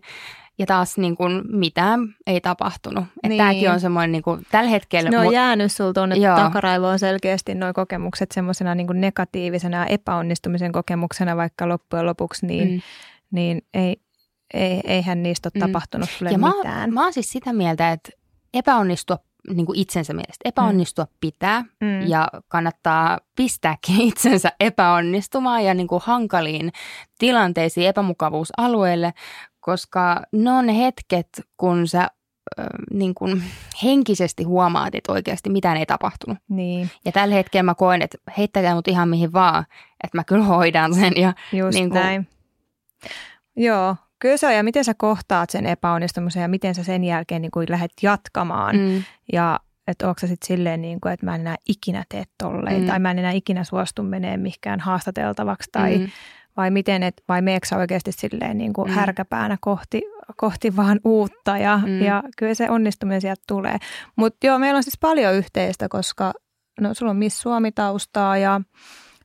Ja 0.59 0.65
taas 0.65 0.97
niin 0.97 1.17
kuin 1.17 1.41
mitään 1.57 2.15
ei 2.27 2.41
tapahtunut. 2.41 3.03
Että 3.03 3.27
Niin. 3.27 3.37
tämäkin 3.37 3.71
on 3.71 3.79
semmoinen 3.79 4.11
niin 4.11 4.21
kuin, 4.23 4.45
tällä 4.51 4.69
hetkellä... 4.69 5.09
Ne 5.09 5.19
on 5.19 5.25
mu- 5.25 5.33
jäänyt 5.33 5.71
sulla 5.71 5.93
tuonne 5.93 6.15
Joo. 6.15 6.35
takaraivoon 6.35 6.99
selkeästi 6.99 7.55
nuo 7.55 7.73
kokemukset 7.73 8.31
semmoisena 8.31 8.75
niin 8.75 8.87
negatiivisena 8.93 9.77
ja 9.77 9.85
epäonnistumisen 9.85 10.71
kokemuksena 10.71 11.37
vaikka 11.37 11.69
loppujen 11.69 12.05
lopuksi, 12.05 12.45
niin, 12.45 12.69
Mm. 12.69 12.81
niin 13.31 13.61
ei, 13.73 13.95
ei, 14.53 14.81
eihän 14.83 15.23
niistä 15.23 15.49
ole 15.55 15.63
Mm. 15.65 15.67
tapahtunut 15.67 16.09
sulle 16.09 16.31
Ja 16.31 16.37
mä, 16.37 16.51
mitään. 16.57 16.79
oon- 16.81 16.93
mä 16.93 17.03
oon 17.03 17.13
siis 17.13 17.31
sitä 17.31 17.53
mieltä, 17.53 17.91
että 17.91 18.09
epäonnistua 18.53 19.17
niin 19.53 19.65
kuin 19.65 19.79
itsensä 19.79 20.13
mielestä. 20.13 20.49
Epäonnistua 20.49 21.07
pitää 21.21 21.61
Mm. 21.81 22.07
ja 22.07 22.27
kannattaa 22.47 23.19
pistääkin 23.35 24.01
itsensä 24.09 24.51
epäonnistumaan 24.59 25.65
ja 25.65 25.73
niin 25.73 25.87
kuin 25.87 26.01
hankaliin 26.05 26.71
tilanteisiin, 27.19 27.87
epämukavuusalueille, 27.87 29.13
koska 29.59 30.21
ne 30.31 30.51
on 30.51 30.69
hetket, 30.69 31.27
kun 31.57 31.87
sä 31.87 32.07
niin 32.93 33.13
kuin 33.13 33.43
henkisesti 33.83 34.43
huomaat, 34.43 34.95
että 34.95 35.11
oikeasti 35.11 35.49
mitään 35.49 35.77
ei 35.77 35.85
tapahtunut. 35.85 36.37
Niin, 36.49 36.89
Ja 37.05 37.11
tällä 37.11 37.35
hetkellä 37.35 37.63
mä 37.63 37.75
koen, 37.75 38.01
että 38.01 38.17
heittäkää 38.37 38.75
mut 38.75 38.87
ihan 38.87 39.09
mihin 39.09 39.33
vaan, 39.33 39.65
että 40.03 40.17
mä 40.17 40.23
kyllä 40.23 40.43
hoidan 40.43 40.93
sen. 40.95 41.13
Ja, 41.17 41.33
just 41.53 41.73
Niin 41.75 41.89
kuin- 41.89 42.01
näin. 42.01 42.27
Joo, 43.55 43.95
kyllä 44.19 44.37
se 44.37 44.47
on. 44.47 44.53
Ja 44.53 44.63
miten 44.63 44.83
sä 44.85 44.93
kohtaat 44.97 45.49
sen 45.49 45.65
epäonnistumisen 45.65 46.41
ja 46.41 46.47
miten 46.47 46.75
sä 46.75 46.83
sen 46.83 47.03
jälkeen 47.03 47.41
niin 47.41 47.51
kuin 47.51 47.67
lähdet 47.69 47.91
jatkamaan. 48.01 48.75
mm, 48.77 49.03
Ja 49.33 49.59
että 49.87 50.07
onko 50.09 50.19
se 50.19 50.27
sitten 50.27 50.47
silleen, 50.47 50.81
niin 50.81 51.01
kuin, 51.01 51.13
että 51.13 51.25
mä 51.25 51.35
en 51.35 51.41
enää 51.41 51.55
ikinä 51.69 52.03
tee 52.09 52.23
tolleen 52.37 52.81
Mm. 52.81 52.87
tai 52.87 52.99
mä 52.99 53.11
en 53.11 53.19
enää 53.19 53.31
ikinä 53.31 53.63
suostu 53.63 54.03
menee 54.03 54.37
mihinkään 54.37 54.79
haastateltavaksi 54.79 55.69
tai 55.71 55.97
mm, 55.97 56.07
vai 56.57 56.71
miten, 56.71 57.03
et, 57.03 57.23
vai 57.27 57.41
meekö 57.41 57.67
sä 57.67 57.77
oikeasti 57.77 58.11
silleen 58.11 58.57
niin 58.57 58.73
kuin 58.73 58.87
Mm. 58.87 58.93
härkäpäänä 58.95 59.57
kohti, 59.61 60.01
kohti 60.37 60.75
vaan 60.75 60.99
uutta 61.03 61.57
ja, 61.57 61.77
Mm. 61.85 62.01
ja 62.01 62.23
kyllä 62.37 62.53
se 62.53 62.69
onnistuminen 62.69 63.21
sieltä 63.21 63.41
tulee. 63.47 63.77
Mutta 64.15 64.47
joo, 64.47 64.59
meillä 64.59 64.77
on 64.77 64.83
siis 64.83 64.97
paljon 65.01 65.33
yhteistä, 65.33 65.87
koska 65.89 66.33
no 66.81 66.93
sulla 66.93 67.09
on 67.09 67.17
Miss 67.17 67.41
Suomi-taustaa 67.41 68.37
ja, 68.37 68.61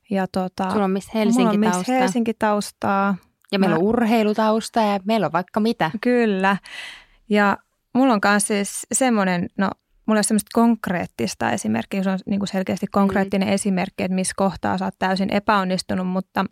ja 0.09 0.27
tota, 0.31 0.69
sulla 0.71 0.85
on 0.85 0.91
Miss 0.91 1.07
mulla 1.13 1.19
on 1.21 1.25
Helsinki 1.25 1.57
Miss 1.57 1.71
tausta. 1.71 1.91
Helsinki-taustaa. 1.91 3.15
Ja 3.55 3.59
meillä 3.59 3.75
Mä- 3.75 3.79
on 3.79 3.87
urheilutausta 3.87 4.81
ja 4.81 4.99
meillä 5.05 5.25
on 5.25 5.33
vaikka 5.33 5.59
mitä. 5.59 5.91
Kyllä. 6.01 6.57
Ja 7.29 7.57
mulla 7.93 8.13
on 8.13 8.19
myös 8.23 8.47
siis 8.47 8.87
semmoinen, 8.91 9.49
no 9.57 9.69
mulla 10.05 10.19
on 10.19 10.23
semmoista 10.23 10.49
konkreettista 10.53 11.51
esimerkkiä, 11.51 12.03
se 12.03 12.09
on 12.09 12.19
niin 12.25 12.39
kuin 12.39 12.47
selkeästi 12.47 12.87
konkreettinen 12.91 13.47
mm. 13.47 13.53
esimerkki, 13.53 14.03
että 14.03 14.15
missä 14.15 14.33
kohtaa 14.37 14.77
sä 14.77 14.85
oot 14.85 14.99
täysin 14.99 15.33
epäonnistunut, 15.33 16.07
mutta 16.07 16.45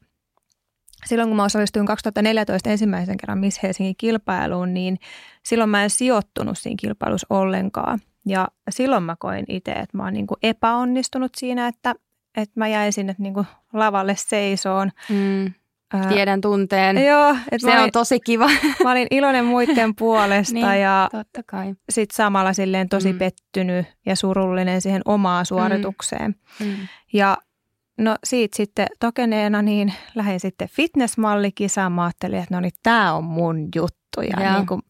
silloin 1.06 1.30
kun 1.30 1.36
mä 1.36 1.44
osallistuin 1.44 1.86
2014 1.86 2.70
ensimmäisen 2.70 3.18
kerran 3.18 3.40
Miss 3.40 3.64
Helsingin 3.64 3.96
kilpailuun, 3.98 4.74
niin 4.74 5.00
silloin 5.44 5.70
mä 5.70 5.84
en 5.84 5.90
sijoittunut 5.90 6.58
siinä 6.58 6.78
kilpailussa 6.80 7.28
ollenkaan. 7.30 8.00
Ja 8.26 8.48
silloin 8.70 9.04
mä 9.04 9.16
koin 9.20 9.46
itse, 9.48 9.72
että 9.72 9.98
mä 9.98 10.04
oon 10.04 10.14
niin 10.14 10.28
kuin 10.28 10.38
epäonnistunut 10.44 11.32
siinä, 11.38 11.68
että, 11.68 11.96
että 12.38 12.60
mä 12.60 12.68
jäin 12.68 12.94
sinne 12.94 13.16
niin 13.18 13.34
kuin 13.34 13.48
lavalle 13.74 14.16
seisoon. 14.18 14.92
Mm, 15.10 15.54
Ää, 15.94 16.08
tiedän 16.10 16.42
tunteen. 16.42 17.06
Joo, 17.06 17.30
että 17.30 17.58
Se 17.68 17.72
olin, 17.72 17.84
on 17.84 17.92
tosi 17.92 18.20
kiva. 18.20 18.50
mä 18.84 18.92
olin 18.92 19.08
iloinen 19.12 19.46
muiden 19.46 19.96
puolesta 20.00 20.54
Niin. 20.54 20.82
ja 20.82 21.10
sitten 21.90 22.16
samalla 22.16 22.54
silleen 22.54 22.90
tosi 22.90 23.14
Mm. 23.14 23.20
pettynyt 23.20 23.86
ja 24.06 24.16
surullinen 24.16 24.82
siihen 24.82 25.02
omaan 25.06 25.46
suoritukseen. 25.46 26.36
Mm. 26.60 26.76
Ja 27.14 27.38
no 27.98 28.16
siitä 28.24 28.58
sitten 28.58 28.88
tokeneena 29.00 29.62
niin 29.62 29.94
lähdin 30.16 30.40
sitten 30.40 30.68
fitnessmallikisaan. 30.72 31.92
Mä 31.92 32.04
ajattelin, 32.04 32.40
että 32.40 32.56
no 32.56 32.60
niin, 32.62 32.72
tämä 32.84 33.14
on 33.14 33.24
mun 33.24 33.68
juttu. 33.76 34.22
Ja 34.22 34.44
Joo. 34.46 34.54
niin 34.58 34.68
kuin, 34.68 34.82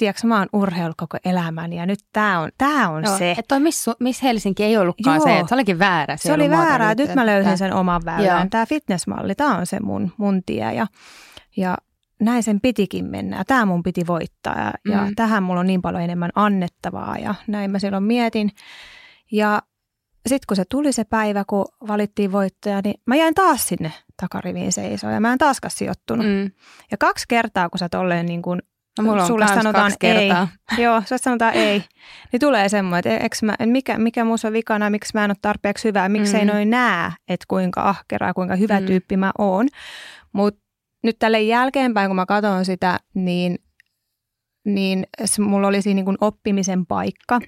tiedätkö, 0.00 0.26
mä 0.26 0.38
oon 0.38 0.48
urheillut 0.52 0.96
koko 0.96 1.18
elämäni 1.24 1.76
ja 1.76 1.86
nyt 1.86 1.98
tämä 2.12 2.40
on, 2.40 2.50
tää 2.58 2.90
on 2.90 3.04
Joo, 3.04 3.18
se. 3.18 3.30
Että 3.30 3.42
toi 3.48 3.60
Miss, 3.60 3.86
Miss 4.00 4.22
Helsinki 4.22 4.64
ei 4.64 4.76
ollutkaan 4.76 5.16
Joo. 5.16 5.24
se, 5.24 5.38
että 5.38 5.48
se 5.48 5.54
olikin 5.54 5.78
väärä. 5.78 6.16
Se 6.16 6.32
oli 6.32 6.50
väärää, 6.50 6.90
että 6.90 7.04
nyt 7.04 7.14
mä 7.14 7.26
löysin 7.26 7.58
sen 7.58 7.74
oman 7.74 8.02
väylän. 8.04 8.50
Tämä 8.50 8.66
fitnessmalli, 8.66 9.34
tämä 9.34 9.56
on 9.56 9.66
se 9.66 9.80
mun, 9.80 10.12
mun 10.16 10.42
tie 10.46 10.74
ja, 10.74 10.86
ja 11.56 11.76
näin 12.20 12.42
sen 12.42 12.60
pitikin 12.60 13.04
mennä. 13.04 13.36
Ja 13.36 13.44
tämä 13.44 13.66
mun 13.66 13.82
piti 13.82 14.06
voittaa 14.06 14.58
ja, 14.58 14.72
mm. 14.84 14.92
ja 14.92 15.12
tähän 15.16 15.42
mulla 15.42 15.60
on 15.60 15.66
niin 15.66 15.82
paljon 15.82 16.02
enemmän 16.02 16.30
annettavaa 16.34 17.18
ja 17.18 17.34
näin 17.46 17.70
mä 17.70 17.78
silloin 17.78 18.04
mietin. 18.04 18.50
Ja 19.32 19.62
sitten 20.26 20.46
kun 20.48 20.56
se 20.56 20.64
tuli 20.70 20.92
se 20.92 21.04
päivä, 21.04 21.44
kun 21.46 21.64
valittiin 21.88 22.32
voittaja, 22.32 22.80
niin 22.84 22.94
mä 23.06 23.16
jäin 23.16 23.34
taas 23.34 23.68
sinne 23.68 23.92
takariviin 24.20 24.72
seisoon 24.72 25.12
ja 25.12 25.20
mä 25.20 25.32
en 25.32 25.38
taaskaan 25.38 25.70
sijoittunut. 25.70 26.26
Mm. 26.26 26.50
Ja 26.90 26.96
kaksi 26.98 27.24
kertaa, 27.28 27.68
kun 27.68 27.78
sä 27.78 27.88
tolleen 27.88 28.26
niin 28.26 28.42
kuin 28.42 28.62
No, 29.02 29.08
mulla 29.10 29.22
on 29.22 29.26
sulle 29.28 29.46
sanotaan 29.46 29.84
kaksi 29.84 29.96
kertaa. 30.00 30.48
Joo, 30.84 31.02
sulle 31.06 31.18
sanotaan 31.18 31.54
ei. 31.54 31.84
Niin 32.32 32.40
tulee 32.40 32.68
semmoinen, 32.68 33.12
että 33.12 33.24
eks 33.26 33.42
mä, 33.42 33.54
mikä, 33.66 33.98
mikä 33.98 34.24
musta 34.24 34.48
on 34.48 34.52
vikana, 34.54 34.90
miksi 34.90 35.10
mä 35.14 35.24
en 35.24 35.30
ole 35.30 35.36
tarpeeksi 35.42 35.88
hyvää, 35.88 36.08
miksi 36.08 36.36
ei 36.36 36.44
Mm. 36.44 36.50
noin 36.50 36.70
näe, 36.70 37.10
että 37.28 37.44
kuinka 37.48 37.82
ahkera 37.82 38.26
ja 38.26 38.34
kuinka 38.34 38.56
hyvä 38.56 38.80
Mm. 38.80 38.86
tyyppi 38.86 39.16
mä 39.16 39.30
oon. 39.38 39.68
Mutta 40.32 40.60
nyt 41.02 41.16
tälle 41.18 41.40
jälkeenpäin, 41.42 42.08
kun 42.08 42.16
mä 42.16 42.26
katson 42.26 42.64
sitä, 42.64 43.00
niin, 43.14 43.58
niin 44.64 45.06
mulla 45.38 45.68
oli 45.68 45.82
siinä 45.82 45.96
niin 45.96 46.04
kuin 46.04 46.16
oppimisen 46.20 46.86
paikka. 46.86 47.40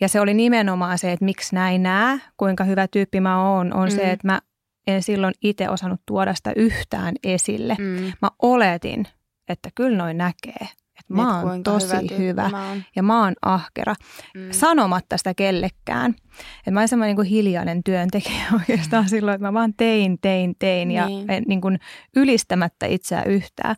Ja 0.00 0.08
se 0.08 0.20
oli 0.20 0.34
nimenomaan 0.34 0.98
se, 0.98 1.12
että 1.12 1.24
miksi 1.24 1.54
näin 1.54 1.82
näe, 1.82 2.18
kuinka 2.36 2.64
hyvä 2.64 2.88
tyyppi 2.88 3.20
mä 3.20 3.50
oon, 3.52 3.74
on 3.74 3.88
Mm. 3.88 3.94
se, 3.96 4.10
että 4.10 4.26
mä 4.28 4.40
en 4.86 5.02
silloin 5.02 5.34
itse 5.42 5.68
osannut 5.68 6.00
tuoda 6.06 6.34
sitä 6.34 6.52
yhtään 6.56 7.14
esille. 7.24 7.76
Mm. 7.78 8.12
Mä 8.22 8.28
oletin, 8.42 9.06
että 9.48 9.68
kyllä 9.74 9.96
noin 9.98 10.18
näkee, 10.18 10.68
että 11.00 11.14
mä 11.14 11.22
Et 11.40 11.46
oon 11.46 11.62
tosi 11.62 11.96
tyyppi 11.98 12.16
hyvä, 12.18 12.48
Mä 12.48 12.68
oon. 12.68 12.82
ja 12.96 13.02
mä 13.02 13.24
oon 13.24 13.34
ahkera, 13.42 13.94
Mm. 14.34 14.40
sanomatta 14.50 15.16
sitä 15.16 15.34
kellekään. 15.34 16.14
Että 16.58 16.70
mä 16.70 16.80
olin 16.80 16.88
semmoinen 16.88 17.16
niin 17.16 17.26
hiljainen 17.26 17.84
työntekijä 17.84 18.42
oikeastaan 18.58 19.08
silloin, 19.08 19.34
että 19.34 19.46
mä 19.48 19.52
vaan 19.52 19.74
tein, 19.74 20.18
tein, 20.20 20.54
tein 20.58 20.90
ja 20.90 21.06
Niin. 21.06 21.30
en, 21.30 21.42
niin 21.46 21.60
kuin 21.60 21.78
ylistämättä 22.16 22.86
itseä 22.86 23.22
yhtään. 23.22 23.76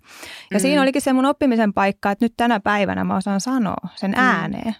Ja 0.50 0.56
Mm. 0.58 0.60
siinä 0.60 0.82
olikin 0.82 1.02
se 1.02 1.12
mun 1.12 1.24
oppimisen 1.26 1.72
paikka, 1.72 2.10
että 2.10 2.24
nyt 2.24 2.34
tänä 2.36 2.60
päivänä 2.60 3.04
mä 3.04 3.16
osaan 3.16 3.40
sanoa 3.40 3.88
sen 3.94 4.10
Mm. 4.10 4.74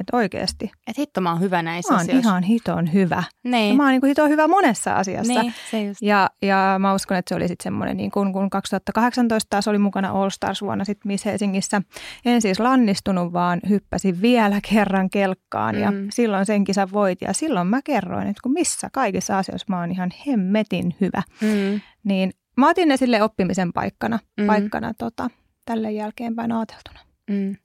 Että 0.00 0.16
oikeasti, 0.16 0.70
Et 0.86 0.98
hitto 0.98 1.20
mä 1.20 1.32
oon 1.32 1.40
hyvä 1.40 1.62
näissä 1.62 1.92
mä 1.92 1.96
oon 1.96 2.02
asioissa. 2.06 2.28
ihan 2.30 2.42
hiton 2.42 2.92
hyvä. 2.92 3.22
Ja 3.44 3.50
Niin. 3.50 3.76
mä 3.76 3.82
oon 3.82 3.90
niin 3.92 4.00
kuin 4.00 4.08
hiton 4.08 4.28
hyvä 4.30 4.48
monessa 4.48 4.96
asiassa. 4.96 5.40
niin, 5.42 5.54
se 5.70 5.82
just. 5.82 6.02
Ja, 6.02 6.30
ja 6.42 6.76
mä 6.78 6.94
uskon, 6.94 7.16
että 7.16 7.28
se 7.28 7.34
oli 7.34 7.48
sitten 7.48 7.62
semmoinen, 7.64 7.96
niin 7.96 8.10
kun, 8.10 8.32
kun 8.32 8.50
2018 8.50 9.46
taas 9.50 9.68
oli 9.68 9.78
mukana 9.78 10.10
All 10.10 10.30
Stars 10.30 10.62
vuonna 10.62 10.84
sitten 10.84 11.08
Miss 11.12 11.24
Helsingissä. 11.24 11.82
En 12.24 12.42
siis 12.42 12.60
lannistunut, 12.60 13.32
vaan 13.32 13.60
hyppäsin 13.68 14.22
vielä 14.22 14.60
kerran 14.72 15.10
kelkkaan 15.10 15.78
ja 15.80 15.90
Mm. 15.90 16.06
silloin 16.12 16.46
sen 16.46 16.64
kisan 16.64 16.88
voit. 16.92 17.20
Ja 17.22 17.32
silloin 17.32 17.66
mä 17.66 17.80
kerroin, 17.84 18.26
että 18.26 18.40
kun 18.42 18.52
missä 18.52 18.88
kaikissa 18.92 19.38
asioissa 19.38 19.66
mä 19.68 19.80
oon 19.80 19.90
ihan 19.90 20.10
hemmetin 20.26 20.94
hyvä. 21.00 21.22
Mm. 21.40 21.80
Niin 22.04 22.32
mä 22.56 22.68
otin 22.68 22.88
ne 22.88 22.96
sille 22.96 23.22
oppimisen 23.22 23.72
paikkana, 23.72 24.18
Mm. 24.40 24.46
paikkana 24.46 24.94
tota, 24.94 25.30
tälle 25.64 25.92
jälkeenpäin 25.92 26.52
ajateltuna. 26.52 27.00
Mm. 27.30 27.56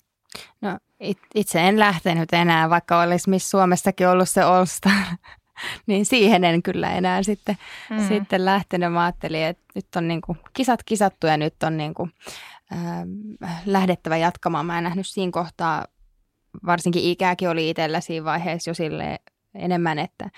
No, 0.62 0.78
it, 1.00 1.17
itse 1.36 1.67
en 1.67 1.80
lähtenyt 1.80 2.34
enää, 2.34 2.69
vaikka 2.69 3.02
olisi 3.02 3.30
Miss 3.30 3.50
Suomestakin 3.50 4.08
ollut 4.08 4.30
se 4.30 4.41
All 4.41 4.65
Star. 4.65 5.06
niin 5.88 6.06
siihen 6.06 6.43
en 6.43 6.63
kyllä 6.63 6.91
enää 6.91 7.24
sitten, 7.24 7.58
mm. 7.89 8.08
sitten 8.08 8.45
lähtenyt. 8.45 8.93
Mä 8.93 9.04
ajattelin, 9.04 9.43
että 9.43 9.63
nyt 9.76 9.95
on 9.95 10.08
niinku 10.08 10.38
kisat 10.54 10.84
kisattu 10.84 11.28
ja 11.28 11.38
nyt 11.38 11.63
on 11.63 11.78
niinku, 11.78 12.10
äh, 13.43 13.62
lähdettävä 13.65 14.17
jatkamaan. 14.17 14.65
Mä 14.65 14.78
en 14.78 14.84
nähnyt 14.84 15.08
siinä 15.08 15.32
kohtaa, 15.32 15.86
varsinkin 16.65 17.04
ikääkin 17.04 17.50
oli 17.50 17.69
itsellä 17.69 18.02
siinä 18.02 18.26
vaiheessa 18.26 18.69
jo 18.69 18.74
sille 18.74 19.19
enemmän, 19.56 20.00
että, 20.00 20.30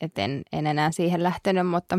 että 0.00 0.22
en, 0.22 0.42
en 0.52 0.66
enää 0.66 0.90
siihen 0.92 1.22
lähtenyt, 1.22 1.66
mutta 1.66 1.98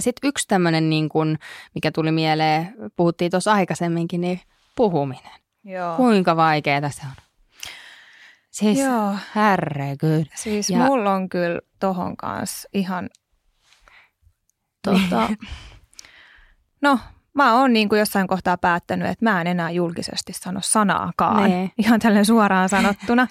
sitten 0.00 0.28
yksi 0.28 0.48
tämmöinen, 0.48 0.90
niin 0.90 1.08
kun, 1.08 1.38
mikä 1.74 1.92
tuli 1.92 2.12
mieleen, 2.12 2.74
puhuttiin 2.96 3.30
tuossa 3.30 3.52
aikaisemminkin, 3.52 4.20
niin 4.20 4.40
puhuminen. 4.76 5.43
Joo. 5.64 5.96
Kuinka 5.96 6.36
vaikeaa 6.36 6.90
se 6.90 7.02
on? 7.04 7.12
Siis 8.50 8.78
Joo. 8.78 9.14
herregud. 9.36 10.26
Siis 10.34 10.70
Ja- 10.70 10.78
mulla 10.78 11.12
on 11.12 11.28
kyllä 11.28 11.60
tohon 11.80 12.16
kanssa 12.16 12.68
ihan, 12.74 13.10
tota, 14.84 15.28
no 16.82 16.98
mä 17.34 17.54
oon 17.54 17.72
niin 17.72 17.88
kuin 17.88 17.98
jossain 17.98 18.26
kohtaa 18.26 18.56
päättänyt, 18.58 19.08
että 19.08 19.24
mä 19.24 19.40
en 19.40 19.46
enää 19.46 19.70
julkisesti 19.70 20.32
sano 20.32 20.60
sanaakaan. 20.62 21.50
Nee. 21.50 21.70
Ihan 21.78 22.00
tälleen 22.00 22.24
suoraan 22.26 22.68
sanottuna. 22.68 23.26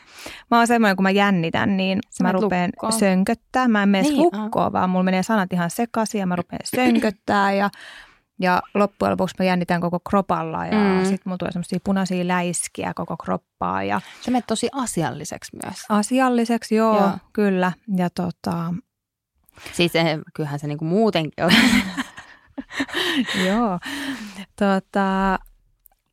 Mä 0.52 0.58
oon 0.58 0.68
semmoinen, 0.68 0.96
kun 0.96 1.04
mä 1.04 1.12
jännitän, 1.12 1.78
niin 1.78 2.00
Sä 2.10 2.24
mä 2.24 2.32
rupean 2.32 2.70
lukkoon. 2.76 2.94
sönköttää. 3.00 3.68
Mä 3.68 3.84
en 3.84 3.90
mene 3.90 4.02
Niin, 4.04 4.14
niin, 4.18 4.24
lukkoon, 4.42 4.74
vaan 4.74 4.90
mulla 4.90 5.04
menee 5.04 5.24
sanat 5.24 5.54
ihan 5.54 5.70
sekaisin 5.70 6.20
ja 6.20 6.26
mä 6.26 6.36
rupean 6.36 6.60
sönköttää 6.64 7.54
ja 7.54 7.70
ja 8.40 8.62
loppujen 8.74 9.12
lopuksi 9.12 9.36
mä 9.40 9.46
jännitän 9.46 9.82
koko 9.82 10.00
kropalla 10.10 10.66
ja 10.66 10.72
Mm. 10.74 11.04
sitten 11.04 11.22
mulla 11.26 11.38
tulee 11.38 11.52
semmoisia 11.52 11.80
punaisia 11.84 12.28
läiskiä 12.28 12.94
koko 12.96 13.18
kroppaa 13.18 13.84
ja 13.84 14.02
Se 14.22 14.32
menee 14.32 14.44
tosi 14.48 14.70
asialliseksi 14.72 15.58
myös. 15.66 15.78
asialliseksi, 15.90 16.76
joo, 16.76 16.96
Joo. 16.98 17.08
joo. 17.08 17.18
kyllä. 17.34 17.72
Ja 17.98 18.10
tota, 18.10 18.74
Siis 19.74 19.96
eh, 19.96 20.20
kyllähän 20.34 20.60
se 20.60 20.68
niinku 20.68 20.86
muutenkin 20.86 21.46
on. 21.46 21.52
Joo. 23.48 23.80
Tota, 24.60 25.40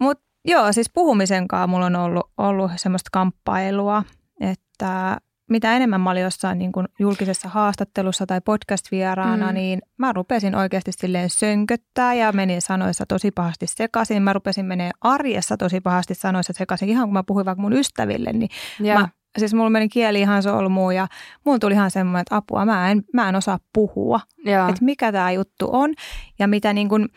mut 0.01 0.19
joo, 0.45 0.73
siis 0.73 0.91
puhumisen 0.95 1.49
kanssa 1.49 1.67
mulla 1.67 1.87
on 1.87 1.97
ollut, 1.97 2.31
ollut 2.39 2.71
semmoista 2.77 3.09
kamppailua, 3.13 4.03
että 4.41 5.17
mitä 5.51 5.77
enemmän 5.77 6.01
mä 6.01 6.11
olin 6.11 6.23
jossain 6.23 6.59
niin 6.59 6.73
kuin 6.73 6.87
julkisessa 6.99 7.49
haastattelussa 7.49 8.27
tai 8.27 8.41
podcast-vieraana, 8.45 9.47
Mm. 9.49 9.55
niin 9.55 9.83
mä 9.99 10.13
rupesin 10.13 10.55
oikeasti 10.55 10.93
silleen 10.93 11.31
sönköttää 11.31 12.15
ja 12.15 12.33
menin 12.33 12.63
sanoissa 12.63 13.07
tosi 13.07 13.31
pahasti 13.31 13.67
sekaisin. 13.67 14.23
Mä 14.23 14.33
rupesin 14.33 14.67
menee 14.67 14.91
arjessa 15.01 15.57
tosi 15.57 15.81
pahasti 15.81 16.15
sanoissa 16.15 16.53
sekaisin, 16.53 16.89
ihan 16.89 17.07
kun 17.09 17.13
mä 17.13 17.23
puhuin 17.27 17.47
vaikka 17.47 17.63
mun 17.63 17.73
ystäville, 17.73 18.33
niin 18.33 18.51
ja, 18.81 18.95
Mä, 19.01 19.09
siis 19.39 19.55
mulla 19.55 19.71
meni 19.71 19.89
kieli 19.89 20.21
ihan 20.21 20.43
solmuun 20.43 20.95
ja 20.95 21.07
mulla 21.47 21.59
tuli 21.59 21.75
ihan 21.75 21.91
semmoinen, 21.91 22.21
että 22.21 22.37
apua, 22.37 22.65
mä 22.65 22.91
en, 22.91 23.03
mä 23.13 23.29
en 23.29 23.37
osaa 23.37 23.59
puhua 23.73 24.21
ja, 24.45 24.69
että 24.69 24.85
mikä 24.85 25.13
tämä 25.13 25.33
juttu 25.33 25.69
on. 25.73 25.95
Ja 26.39 26.49
mitä 26.49 26.73
niin 26.73 26.89
kuin 26.89 27.09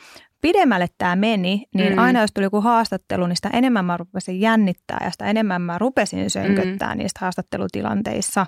pidemmälle 0.44 0.88
tämä 0.98 1.16
meni, 1.16 1.66
niin 1.76 1.94
Mm. 1.94 2.00
aina 2.00 2.22
jos 2.22 2.32
tuli 2.34 2.46
joku 2.46 2.62
haastattelu, 2.62 3.28
niin 3.28 3.36
sitä 3.36 3.50
enemmän 3.54 3.86
mä 3.86 3.98
rupesin 3.98 4.40
jännittää 4.42 4.98
ja 5.04 5.12
sitä 5.12 5.26
enemmän 5.26 5.62
mä 5.62 5.78
rupesin 5.78 6.30
sönköttää 6.30 6.94
mm. 6.94 6.98
niistä 6.98 7.20
haastattelutilanteissa. 7.22 8.46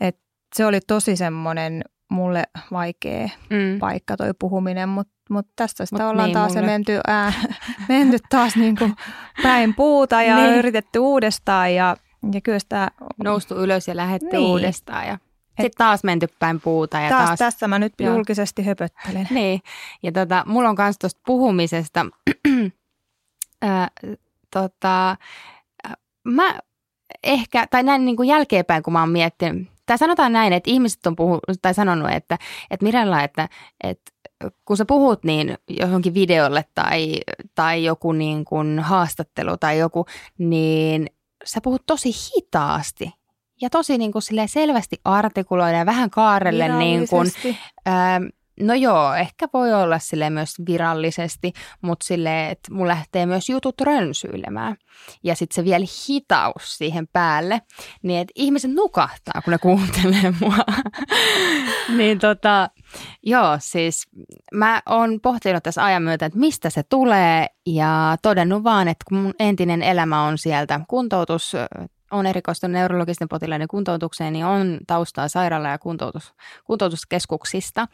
Et 0.00 0.18
se 0.56 0.66
oli 0.66 0.80
tosi 0.80 1.16
semmoinen 1.16 1.84
mulle 2.10 2.44
vaikea 2.72 3.28
mm. 3.50 3.78
paikka 3.78 4.16
toi 4.16 4.30
puhuminen, 4.38 4.88
mutta 4.88 5.12
mut 5.30 5.46
tästä 5.56 5.86
sitä 5.86 6.02
Mut 6.02 6.10
ollaan 6.10 6.26
niin, 6.26 6.34
taas 6.34 6.52
mulle- 6.54 6.66
menty, 6.66 7.00
ää, 7.06 7.32
menty 7.88 8.18
taas 8.30 8.56
niin 8.56 8.76
kuin 8.76 8.94
päin 9.42 9.74
puuta 9.74 10.22
ja 10.22 10.36
Niin. 10.36 10.54
yritetty 10.58 10.98
uudestaan 10.98 11.74
ja, 11.74 11.96
ja 12.32 12.40
kyllä 12.40 12.58
sitä 12.58 12.90
noustu 13.24 13.54
ylös 13.56 13.88
ja 13.88 13.96
lähdetty 13.96 14.36
Niin. 14.36 14.46
uudestaan. 14.46 15.06
Ja 15.06 15.18
sitten 15.60 15.78
taas 15.78 16.04
menty 16.04 16.26
päin 16.38 16.60
puuta. 16.60 17.00
Ja 17.00 17.08
taas, 17.08 17.24
taas, 17.24 17.38
tässä 17.38 17.68
mä 17.68 17.78
nyt 17.78 17.92
Joo. 17.98 18.14
julkisesti 18.14 18.62
höpöttelen. 18.62 19.28
Niin, 19.42 19.60
ja 20.02 20.12
tota, 20.12 20.44
mulla 20.46 20.68
on 20.68 20.76
myös 20.78 20.98
tuosta 20.98 21.20
puhumisesta, 21.26 22.06
ää, 23.62 23.88
tota, 24.50 25.16
mä 26.24 26.58
ehkä, 27.22 27.66
tai 27.70 27.82
näin 27.82 28.04
niin 28.04 28.16
kuin 28.16 28.28
jälkeenpäin, 28.28 28.82
kun 28.82 28.92
mä 28.92 29.00
oon 29.00 29.10
miettinyt, 29.10 29.68
tai 29.86 29.98
sanotaan 29.98 30.32
näin, 30.32 30.52
että 30.52 30.70
ihmiset 30.70 31.06
on 31.06 31.16
puhu, 31.16 31.38
tai 31.62 31.74
sanonut, 31.74 32.10
että, 32.10 32.38
että 32.70 32.84
Mirella, 32.84 33.22
että, 33.22 33.48
että 33.84 34.12
kun 34.64 34.76
sä 34.76 34.84
puhut 34.84 35.24
niin 35.24 35.58
johonkin 35.68 36.14
videolle 36.14 36.64
tai, 36.74 37.20
tai 37.54 37.84
joku 37.84 38.12
niin 38.12 38.44
kuin 38.44 38.78
haastattelu 38.78 39.56
tai 39.56 39.78
joku, 39.78 40.06
niin 40.38 41.06
sä 41.44 41.60
puhut 41.60 41.82
tosi 41.86 42.10
hitaasti 42.10 43.12
ja 43.62 43.70
tosi 43.70 43.98
niin 43.98 44.12
kuin 44.12 44.22
selvästi 44.46 44.96
artikuloida 45.04 45.78
ja 45.78 45.86
vähän 45.86 46.10
kaarelle 46.10 46.68
niin 46.78 47.08
kuin, 47.08 47.26
Virallisesti. 47.26 47.58
Ähm, 47.88 48.24
no 48.60 48.74
joo, 48.74 49.14
ehkä 49.14 49.48
voi 49.52 49.74
olla 49.74 49.98
sille 49.98 50.30
myös 50.30 50.54
virallisesti, 50.66 51.52
mutta 51.82 52.06
sille, 52.06 52.50
että 52.50 52.74
mun 52.74 52.88
lähtee 52.88 53.26
myös 53.26 53.48
jutut 53.48 53.80
rönsyilemään. 53.80 54.76
Ja 55.24 55.34
sitten 55.34 55.54
se 55.54 55.64
vielä 55.64 55.86
hitaus 56.08 56.78
siihen 56.78 57.08
päälle, 57.12 57.62
niin 58.02 58.20
että 58.20 58.32
ihmiset 58.36 58.70
nukahtaa, 58.70 59.42
kun 59.44 59.52
ne 59.52 59.58
kuuntelee 59.58 60.34
mua. 60.40 60.56
niin 61.98 62.18
tota, 62.18 62.70
joo, 63.22 63.56
siis 63.58 64.08
mä 64.54 64.82
oon 64.88 65.20
pohtinut 65.20 65.62
tässä 65.62 65.84
ajan 65.84 66.02
myötä, 66.02 66.26
että 66.26 66.38
mistä 66.38 66.70
se 66.70 66.82
tulee 66.82 67.46
ja 67.66 68.16
todennut 68.22 68.64
vaan, 68.64 68.88
että 68.88 69.04
kun 69.08 69.18
mun 69.18 69.34
entinen 69.38 69.82
elämä 69.82 70.22
on 70.22 70.38
sieltä 70.38 70.80
kuntoutus, 70.88 71.52
on 72.12 72.26
erikoistunut 72.26 72.72
neurologisten 72.72 73.28
potilaiden 73.28 73.68
kuntoutukseen, 73.68 74.32
niin 74.32 74.44
on 74.44 74.78
taustaa 74.86 75.28
sairaala- 75.28 75.68
ja 75.68 75.78
kuntoutus, 75.78 76.34
kuntoutuskeskuksista. 76.64 77.88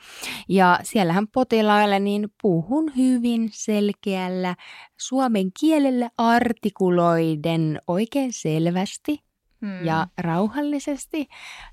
Ja 0.49 0.79
siellähän 0.83 1.29
potilaille 1.29 2.01
niin 2.01 2.29
puhun 2.43 2.93
hyvin 2.97 3.51
selkeällä 3.53 4.55
suomen 4.97 5.51
kielellä 5.61 6.11
artikuloiden 6.19 7.81
oikein 7.87 8.33
selvästi 8.33 9.29
Mm. 9.61 9.85
ja 9.85 10.07
rauhallisesti, 10.19 11.29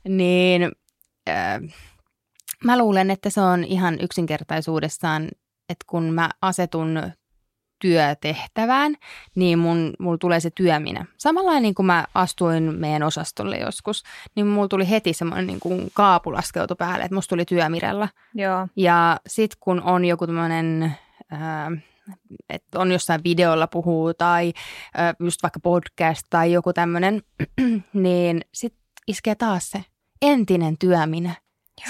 niin 0.10 0.72
äh, 1.30 1.62
mä 2.64 2.78
luulen, 2.78 3.12
että 3.12 3.30
se 3.30 3.42
on 3.42 3.64
ihan 3.64 3.98
yksinkertaisuudessaan, 4.02 5.24
että 5.70 5.86
kun 5.88 6.04
mä 6.04 6.30
asetun 6.42 7.12
työtehtävään, 7.86 8.96
niin 9.36 9.60
mun, 9.60 9.94
mulla 10.00 10.18
tulee 10.18 10.40
se 10.40 10.50
työminä. 10.50 11.06
Samalla 11.18 11.60
niin 11.60 11.76
kuin 11.76 11.86
mä 11.86 12.06
astuin 12.14 12.64
meidän 12.64 13.04
osastolle 13.04 13.58
joskus, 13.58 14.04
niin 14.36 14.48
mulla 14.48 14.68
tuli 14.68 14.90
heti 14.90 15.14
semmoinen 15.14 15.48
niin 15.48 15.60
kuin 15.60 15.92
kaapu 15.94 16.34
laskeutui 16.34 16.76
päälle, 16.80 17.06
että 17.06 17.16
musta 17.16 17.30
tuli 17.30 17.46
työmirella. 17.46 18.10
Joo. 18.34 18.68
Ja 18.76 19.20
sitten 19.28 19.58
kun 19.60 19.82
on 19.82 20.06
joku 20.06 20.28
tämmöinen, 20.28 20.96
että 22.50 22.80
on 22.80 22.92
jossain 22.92 23.24
videolla 23.24 23.68
puhuu 23.68 24.14
tai 24.14 24.54
ää, 24.94 25.14
just 25.20 25.44
vaikka 25.44 25.60
podcast 25.60 26.28
tai 26.30 26.52
joku 26.52 26.74
tämmöinen, 26.74 27.22
niin 27.94 28.42
sitten 28.54 28.82
iskee 29.08 29.36
taas 29.36 29.72
se 29.72 29.86
entinen 30.22 30.78
työminä. 30.78 31.36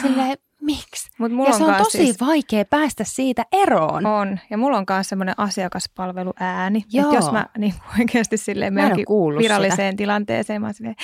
Silleen, 0.01 0.37
miksi? 0.65 1.09
Mut 1.19 1.31
mulla 1.31 1.49
Ja 1.49 1.57
se 1.57 1.63
on 1.63 1.75
tosi 1.75 1.97
siis, 1.97 2.19
vaikea 2.21 2.65
päästä 2.65 3.03
siitä 3.03 3.45
eroon. 3.51 4.05
on. 4.05 4.39
Ja 4.49 4.57
mulla 4.57 4.77
on 4.77 4.85
myös 4.89 5.09
semmoinen 5.09 5.35
asiakaspalveluääni. 5.37 6.83
Joo. 6.91 7.03
Että 7.05 7.15
jos 7.15 7.31
mä 7.31 7.45
niin 7.57 7.73
oikeasti 7.99 8.37
silleen 8.37 8.73
Mä 8.73 8.81
menenkin 8.81 9.05
viralliseen 9.37 9.95
tilanteeseen, 9.95 10.61
mä 10.61 10.73
silleen, 10.73 10.95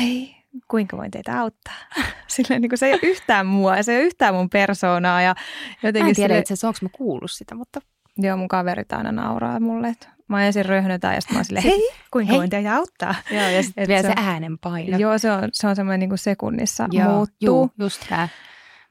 hei, 0.00 0.36
kuinka 0.68 0.96
voin 0.96 1.10
teitä 1.10 1.40
auttaa? 1.40 1.74
Silleen 2.28 2.62
niin 2.62 2.70
kuin 2.70 2.78
se 2.78 2.86
ei 2.86 2.92
ole 2.92 3.00
yhtään 3.02 3.46
mua, 3.46 3.82
se 3.82 3.92
ei 3.92 3.98
ole 3.98 4.04
yhtään 4.06 4.34
mun 4.34 4.50
persoonaa. 4.50 5.22
Ja 5.22 5.34
Mä 5.82 5.88
jotenkin 5.88 6.08
en 6.08 6.14
tiedä 6.14 6.26
silleen, 6.28 6.40
itse 6.40 6.54
asiassa, 6.54 6.68
onko 6.68 6.78
mä 6.82 6.88
kuullut 6.92 7.30
sitä, 7.30 7.54
mutta 7.54 7.80
joo, 8.18 8.36
mun 8.36 8.48
kaverit 8.48 8.92
aina 8.92 9.12
nauraa 9.12 9.60
mulle, 9.60 9.88
että 9.88 10.08
mä 10.28 10.46
ensin 10.46 10.64
röhnötään 10.66 11.14
ja 11.14 11.20
sitten 11.20 11.34
mä 11.34 11.38
oon 11.38 11.44
silleen, 11.44 11.64
hei, 11.64 11.90
kuinka 12.10 12.30
hei. 12.30 12.38
voin 12.38 12.50
teitä 12.50 12.76
auttaa? 12.76 13.14
joo, 13.30 13.48
ja 13.48 13.62
sitten 13.62 13.88
vielä 13.88 14.02
se 14.02 14.08
se 14.08 14.14
on- 14.20 14.24
äänenpaino. 14.24 14.98
Joo, 14.98 15.18
se 15.18 15.30
on, 15.32 15.48
se 15.52 15.66
on 15.68 15.76
semmoinen 15.76 16.00
niin 16.00 16.10
kuin 16.10 16.18
sekunnissa 16.18 16.88
Joo, 16.92 17.08
muuttuu. 17.12 17.36
juu, 17.46 17.70
just 17.78 18.02
tää. 18.08 18.28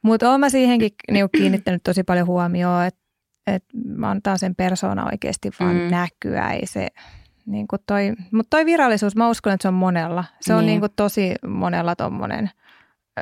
Mutta 0.02 0.30
oon 0.32 0.40
mä 0.40 0.50
siihenkin 0.50 0.92
niinku 1.12 1.30
kiinnittänyt 1.38 1.84
tosi 1.84 2.04
paljon 2.04 2.28
huomioon, 2.28 2.86
että 2.86 3.00
et 3.48 3.64
antaa 4.06 4.38
sen 4.38 4.56
persona 4.56 5.06
oikeasti 5.06 5.52
vaan 5.60 5.76
Mm. 5.76 5.82
näkyä. 5.92 6.50
Ei 6.52 6.66
se, 6.68 6.88
niinku 7.46 7.76
toi, 7.88 8.14
mutta 8.32 8.50
toi 8.58 8.66
virallisuus, 8.66 9.16
mä 9.16 9.30
uskon, 9.30 9.54
että 9.54 9.62
se 9.62 9.68
on 9.68 9.74
monella. 9.74 10.24
Se 10.42 10.54
on 10.54 10.60
Niin. 10.60 10.68
niinku 10.68 10.88
tosi 10.96 11.36
monella 11.48 11.96
tommonen, 11.96 12.46
ö, 12.46 12.50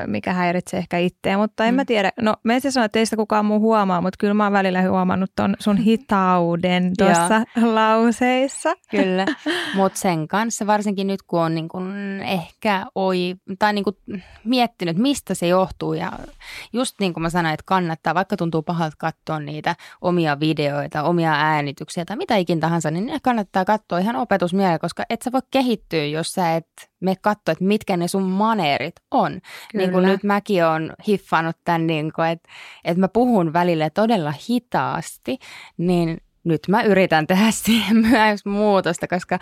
mikä 0.07 0.33
häiritsee 0.33 0.77
ehkä 0.77 0.97
itseä, 0.97 1.38
mutta 1.38 1.65
en 1.65 1.73
Mm. 1.73 1.75
mä 1.75 1.86
tiedä. 1.86 2.12
No 2.21 2.36
mä 2.43 2.53
en 2.53 2.62
siis 2.62 2.73
sano, 2.73 2.86
että 2.86 2.99
ei 2.99 3.05
sitä 3.05 3.15
kukaan 3.15 3.45
muu 3.45 3.60
huomaa, 3.60 4.01
mutta 4.01 4.17
kyllä 4.19 4.33
mä 4.33 4.43
oon 4.43 4.53
välillä 4.53 4.81
huomannut 4.81 5.31
ton 5.36 5.55
sun 5.60 5.77
hitauden 5.88 6.93
tuossa 6.97 7.41
lauseissa. 7.62 8.73
Kyllä, 8.91 9.25
mutta 9.75 9.99
sen 9.99 10.27
kanssa 10.27 10.67
varsinkin 10.67 11.07
nyt, 11.07 11.21
kun 11.27 11.39
on 11.41 11.55
niin 11.55 11.67
kun 11.67 11.93
ehkä 12.25 12.86
oi, 12.95 13.36
tai 13.60 13.73
niin 13.73 13.83
kun 13.83 13.97
miettinyt, 14.43 14.97
mistä 14.97 15.33
se 15.33 15.47
johtuu 15.47 15.93
ja 15.93 16.12
just 16.73 16.95
niin 16.99 17.13
kuin 17.13 17.21
mä 17.21 17.29
sanoin, 17.29 17.53
että 17.53 17.63
kannattaa, 17.65 18.15
vaikka 18.15 18.38
tuntuu 18.38 18.62
pahalta 18.62 18.95
katsoa 18.99 19.39
niitä 19.39 19.75
omia 20.01 20.39
videoita, 20.39 21.03
omia 21.03 21.31
äänityksiä 21.33 22.05
tai 22.05 22.17
mitä 22.17 22.36
ikin 22.36 22.60
tahansa, 22.60 22.91
niin 22.91 23.05
ne 23.05 23.17
kannattaa 23.23 23.65
katsoa 23.65 23.99
ihan 23.99 24.15
opetusmielellä, 24.15 24.79
koska 24.79 25.03
et 25.10 25.21
sä 25.21 25.31
voi 25.31 25.41
kehittyä, 25.51 26.05
jos 26.05 26.31
sä 26.31 26.55
et 26.55 26.67
me 26.99 27.15
katsoa, 27.21 27.51
että 27.51 27.63
mitkä 27.63 27.97
ne 27.97 28.07
sun 28.07 28.23
maneerit 28.23 28.95
on. 29.12 29.31
Niin 29.31 29.41
kuin 29.91 30.01
Kyllä. 30.01 30.07
nyt 30.07 30.23
mäkin 30.23 30.65
olen 30.65 30.93
hiffannut 31.07 31.57
tämän, 31.65 31.88
niin 31.88 32.13
kuin, 32.13 32.27
että, 32.27 32.49
että 32.86 32.99
mä 32.99 33.07
puhun 33.07 33.53
välillä 33.53 33.89
todella 33.89 34.33
hitaasti, 34.49 35.38
niin 35.77 36.17
nyt 36.43 36.62
mä 36.67 36.83
yritän 36.83 37.27
tehdä 37.27 37.51
siihen 37.51 37.97
myös 37.97 38.45
muutosta, 38.45 39.07
koska 39.07 39.39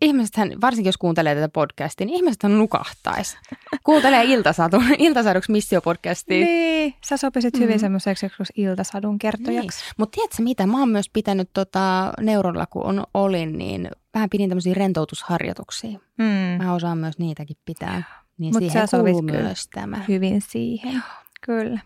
ihmisethän, 0.00 0.52
varsinkin 0.60 0.88
jos 0.88 0.96
kuuntelee 0.96 1.34
tätä 1.34 1.48
podcastia, 1.48 2.06
niin 2.06 2.16
ihmisethän 2.16 2.58
nukahtaisi. 2.58 3.36
Kuuntelee 3.84 4.24
iltasadun, 4.24 4.84
iltasaduksi 4.98 5.52
missiopodcastia. 5.52 6.44
Niin, 6.44 6.94
sä 7.04 7.16
sopisit 7.16 7.58
hyvin 7.58 7.76
mm. 7.76 7.80
semmoiseksi 7.80 8.26
iltasadun 8.56 9.18
kertojaksi. 9.18 9.80
Niin. 9.80 9.94
Mutta 9.96 10.16
tiedätkö 10.16 10.42
mitä, 10.42 10.66
mä 10.66 10.78
oon 10.78 10.88
myös 10.88 11.10
pitänyt 11.12 11.50
tota, 11.52 12.12
neurolla, 12.20 12.66
kun 12.66 12.86
on, 12.86 13.04
olin, 13.14 13.58
niin 13.58 13.88
vähän 14.14 14.30
pidin 14.30 14.48
tämmöisiä 14.48 14.74
rentoutusharjoituksia. 14.74 15.98
Mm. 16.18 16.64
Mä 16.64 16.74
osaan 16.74 16.98
myös 16.98 17.18
niitäkin 17.18 17.56
pitää. 17.64 18.02
Niin 18.38 18.54
Mut 18.54 18.62
siihen 18.62 18.88
kuuluu 18.90 19.22
myös 19.22 19.68
tämä. 19.68 20.04
Hyvin 20.08 20.42
siihen, 20.48 20.92
Joo. 20.92 21.02
kyllä. 21.40 21.80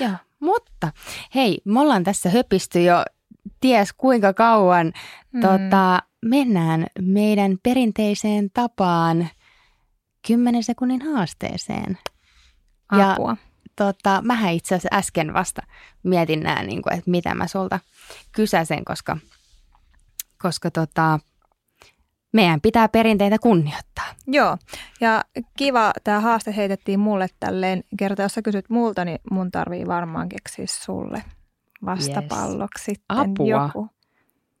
Joo, 0.00 0.16
mutta 0.40 0.92
hei, 1.34 1.58
me 1.64 1.80
ollaan 1.80 2.04
tässä 2.04 2.30
höpisty 2.30 2.82
jo 2.82 3.04
ties 3.60 3.92
kuinka 3.92 4.32
kauan. 4.32 4.92
Mm. 5.32 5.40
Tota, 5.40 6.02
mennään 6.22 6.86
meidän 7.00 7.58
perinteiseen 7.62 8.50
tapaan 8.54 9.28
10 10.26 10.62
sekunnin 10.62 11.02
haasteeseen. 11.12 11.98
Apua. 12.88 13.30
Ja 13.30 13.36
tota, 13.76 14.22
mähän 14.22 14.52
itse 14.52 14.74
asiassa 14.74 14.96
äsken 14.98 15.34
vasta 15.34 15.62
mietin 16.02 16.40
nää, 16.40 16.62
niin 16.62 16.82
kuin, 16.82 16.92
että 16.92 17.10
mitä 17.10 17.34
mä 17.34 17.48
sulta 17.48 17.80
kysäsen, 18.32 18.84
koska, 18.84 19.16
koska 20.42 20.70
tota, 20.70 21.18
meidän 22.32 22.60
pitää 22.60 22.88
perinteitä 22.88 23.38
kunnioittaa. 23.38 24.04
Joo, 24.26 24.58
ja 25.00 25.24
kiva, 25.56 25.92
tämä 26.04 26.20
haaste 26.20 26.56
heitettiin 26.56 27.00
mulle 27.00 27.26
tälleen. 27.40 27.84
Kerta, 27.98 28.22
jos 28.22 28.34
sä 28.34 28.42
kysyt 28.42 28.70
multa, 28.70 29.04
niin 29.04 29.18
mun 29.30 29.50
tarvii 29.50 29.86
varmaan 29.86 30.28
keksiä 30.28 30.64
sulle 30.68 31.24
vastapalloksi 31.84 32.90
yes. 32.90 32.96
sitten 32.98 33.16
Apua. 33.16 33.46
joku. 33.46 33.88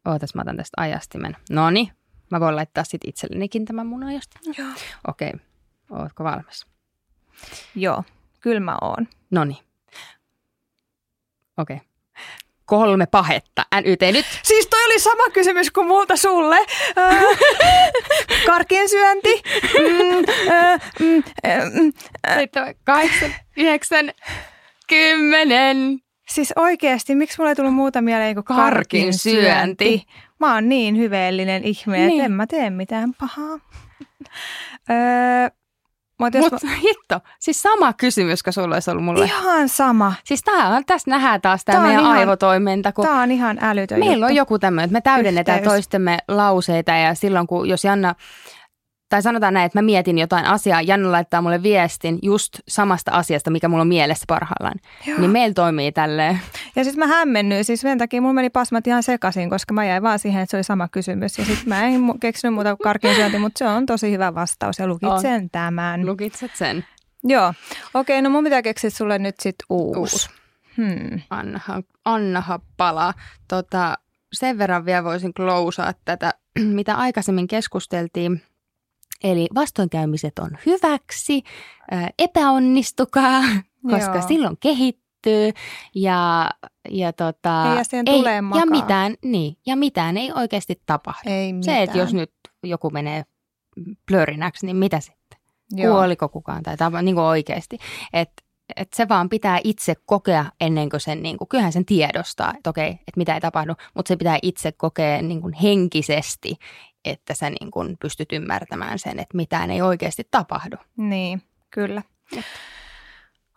Ootas, 0.04 0.34
mä 0.34 0.42
otan 0.42 0.56
tästä 0.56 0.82
ajastimen. 0.82 1.36
No 1.50 1.70
niin, 1.70 1.92
mä 2.30 2.40
voin 2.40 2.56
laittaa 2.56 2.84
sitten 2.84 3.08
itsellenikin 3.08 3.64
tämän 3.64 3.86
mun 3.86 4.04
ajastimen. 4.04 4.54
Joo. 4.58 4.68
Okei, 5.08 5.28
okay. 5.28 6.02
ootko 6.02 6.24
valmis? 6.24 6.66
Joo, 7.74 8.04
kyllä 8.40 8.60
mä 8.60 8.78
oon. 8.80 9.08
No 9.30 9.44
niin. 9.44 9.64
Okei. 11.56 11.76
Okay. 11.76 11.88
Kolme 12.72 13.06
pahetta. 13.06 13.66
NYT 13.74 14.00
nyt. 14.12 14.26
Siis 14.42 14.66
toi 14.66 14.84
oli 14.84 14.98
sama 14.98 15.30
kysymys 15.32 15.70
kuin 15.70 15.86
multa 15.86 16.16
sulle. 16.16 16.56
Karkien 18.46 18.88
syönti. 18.88 19.42
Mm, 19.78 20.24
äh, 20.52 20.80
mm, 21.00 21.92
äh, 22.26 22.74
kahdeksan, 22.84 23.34
yhdeksän, 23.56 24.12
kymmenen. 24.88 25.98
Siis 26.28 26.52
oikeasti, 26.56 27.14
miksi 27.14 27.38
mulle 27.38 27.50
ei 27.50 27.54
tullut 27.54 27.74
muuta 27.74 28.02
mieleen 28.02 28.34
kuin 28.34 28.44
karkin 28.44 29.18
syönti? 29.18 30.06
Mä 30.40 30.54
oon 30.54 30.68
niin 30.68 30.96
hyveellinen 30.96 31.64
ihme, 31.64 31.98
niin. 31.98 32.10
että 32.10 32.24
en 32.24 32.32
mä 32.32 32.46
tee 32.46 32.70
mitään 32.70 33.14
pahaa. 33.20 33.58
öö, 34.90 35.61
mutta 36.18 36.38
Mut, 36.38 36.52
mä... 36.62 36.70
hitto, 36.88 37.20
siis 37.40 37.62
sama 37.62 37.92
kysymys, 37.92 38.42
kun 38.42 38.52
sulla 38.52 38.74
olisi 38.76 38.90
ollut 38.90 39.04
mulle. 39.04 39.24
Ihan 39.24 39.68
sama. 39.68 40.12
Siis 40.24 40.42
tää 40.42 40.68
on, 40.68 40.84
tässä 40.84 41.10
nähdään 41.10 41.40
taas 41.40 41.64
tämä 41.64 41.80
meidän 41.80 42.00
ihan, 42.00 42.18
aivotoiminta. 42.18 42.92
Kun 42.92 43.04
tää 43.04 43.22
on 43.22 43.30
ihan 43.30 43.58
älytön 43.62 43.98
Meillä 43.98 44.14
juttu. 44.14 44.26
on 44.26 44.34
joku 44.34 44.58
tämmöinen, 44.58 44.84
että 44.84 44.92
me 44.92 45.00
täydennetään 45.00 45.58
Yhteys. 45.58 45.72
toistemme 45.72 46.18
lauseita 46.28 46.92
ja 46.92 47.14
silloin 47.14 47.46
kun, 47.46 47.68
jos 47.68 47.84
Janna 47.84 48.14
tai 49.12 49.22
sanotaan 49.22 49.54
näin, 49.54 49.66
että 49.66 49.78
mä 49.78 49.82
mietin 49.82 50.18
jotain 50.18 50.44
asiaa, 50.44 50.82
Janna 50.82 51.12
laittaa 51.12 51.42
mulle 51.42 51.62
viestin 51.62 52.18
just 52.22 52.58
samasta 52.68 53.10
asiasta, 53.10 53.50
mikä 53.50 53.68
mulla 53.68 53.80
on 53.80 53.88
mielessä 53.88 54.24
parhaillaan. 54.28 54.74
Joo. 55.06 55.18
Niin 55.18 55.30
meillä 55.30 55.54
toimii 55.54 55.92
tälleen. 55.92 56.40
Ja 56.76 56.84
sitten 56.84 57.08
mä 57.08 57.14
hämmennyin, 57.14 57.64
siis 57.64 57.80
sen 57.80 57.98
takia 57.98 58.20
mulla 58.20 58.34
meni 58.34 58.50
pasmat 58.50 58.86
ihan 58.86 59.02
sekaisin, 59.02 59.50
koska 59.50 59.74
mä 59.74 59.84
jäin 59.84 60.02
vaan 60.02 60.18
siihen, 60.18 60.42
että 60.42 60.50
se 60.50 60.56
oli 60.56 60.64
sama 60.64 60.88
kysymys. 60.88 61.38
Ja 61.38 61.44
sitten 61.44 61.68
mä 61.68 61.86
en 61.86 62.00
keksinyt 62.20 62.54
muuta 62.54 62.76
kuin 62.76 62.84
karkin 62.84 63.14
syönti, 63.14 63.38
mutta 63.38 63.58
se 63.58 63.66
on 63.66 63.86
tosi 63.86 64.12
hyvä 64.12 64.34
vastaus 64.34 64.78
ja 64.78 64.86
lukitsen 64.86 65.42
on. 65.42 65.50
tämän. 65.50 66.06
Lukitset 66.06 66.50
sen. 66.54 66.84
Joo. 67.24 67.48
Okei, 67.94 68.18
okay, 68.18 68.22
no 68.22 68.30
mun 68.30 68.44
pitää 68.44 68.62
keksiä 68.62 68.90
sulle 68.90 69.18
nyt 69.18 69.40
sitten 69.40 69.66
uusi. 69.70 70.00
Uus. 70.00 70.30
Hmm. 70.76 71.20
Annaha, 71.30 71.82
annaha 72.04 72.60
palaa. 72.76 73.14
Tota, 73.48 73.98
sen 74.32 74.58
verran 74.58 74.84
vielä 74.84 75.04
voisin 75.04 75.34
klousaa 75.34 75.92
tätä, 76.04 76.34
mitä 76.78 76.94
aikaisemmin 76.94 77.46
keskusteltiin– 77.46 78.42
Eli 79.22 79.46
vastoinkäymiset 79.54 80.38
on 80.38 80.50
hyväksi, 80.66 81.42
epäonnistukaa, 82.18 83.42
koska 83.90 84.18
Joo. 84.18 84.28
silloin 84.28 84.56
kehittyy 84.60 85.50
ja, 85.94 86.50
ja, 86.90 87.12
tota, 87.12 87.76
ei, 87.92 88.12
ei 88.14 88.22
ja, 88.58 88.66
mitään, 88.70 89.14
niin, 89.24 89.56
ja 89.66 89.76
mitään 89.76 90.16
ei 90.16 90.32
oikeasti 90.32 90.82
tapahdu. 90.86 91.30
Ei 91.30 91.52
mitään. 91.52 91.76
Se, 91.76 91.82
että 91.82 91.98
jos 91.98 92.14
nyt 92.14 92.32
joku 92.62 92.90
menee 92.90 93.22
plörinäksi, 94.08 94.66
niin 94.66 94.76
mitä 94.76 95.00
sitten? 95.00 95.38
Joo. 95.70 95.94
Kuoliko 95.94 96.28
kukaan 96.28 96.62
tai 96.62 96.76
tapa, 96.76 97.02
niin 97.02 97.14
kuin 97.14 97.24
oikeasti. 97.24 97.78
Että 98.12 98.42
et 98.76 98.92
se 98.92 99.08
vaan 99.08 99.28
pitää 99.28 99.60
itse 99.64 99.94
kokea 100.06 100.44
ennen 100.60 100.90
kuin 100.90 101.00
sen, 101.00 101.22
niin 101.22 101.38
kuin, 101.38 101.48
kyllähän 101.48 101.72
sen 101.72 101.84
tiedostaa, 101.84 102.52
että 102.56 102.70
okei, 102.70 102.90
että 102.90 103.12
mitä 103.16 103.34
ei 103.34 103.40
tapahdu, 103.40 103.74
mutta 103.94 104.08
se 104.08 104.16
pitää 104.16 104.38
itse 104.42 104.72
kokea 104.72 105.22
niin 105.22 105.40
kuin 105.40 105.54
henkisesti 105.54 106.56
että 107.04 107.34
sä 107.34 107.50
niin 107.50 107.70
kun 107.70 107.96
pystyt 108.00 108.32
ymmärtämään 108.32 108.98
sen, 108.98 109.18
että 109.18 109.36
mitään 109.36 109.70
ei 109.70 109.82
oikeasti 109.82 110.22
tapahdu. 110.30 110.76
Niin, 110.96 111.42
kyllä. 111.70 112.02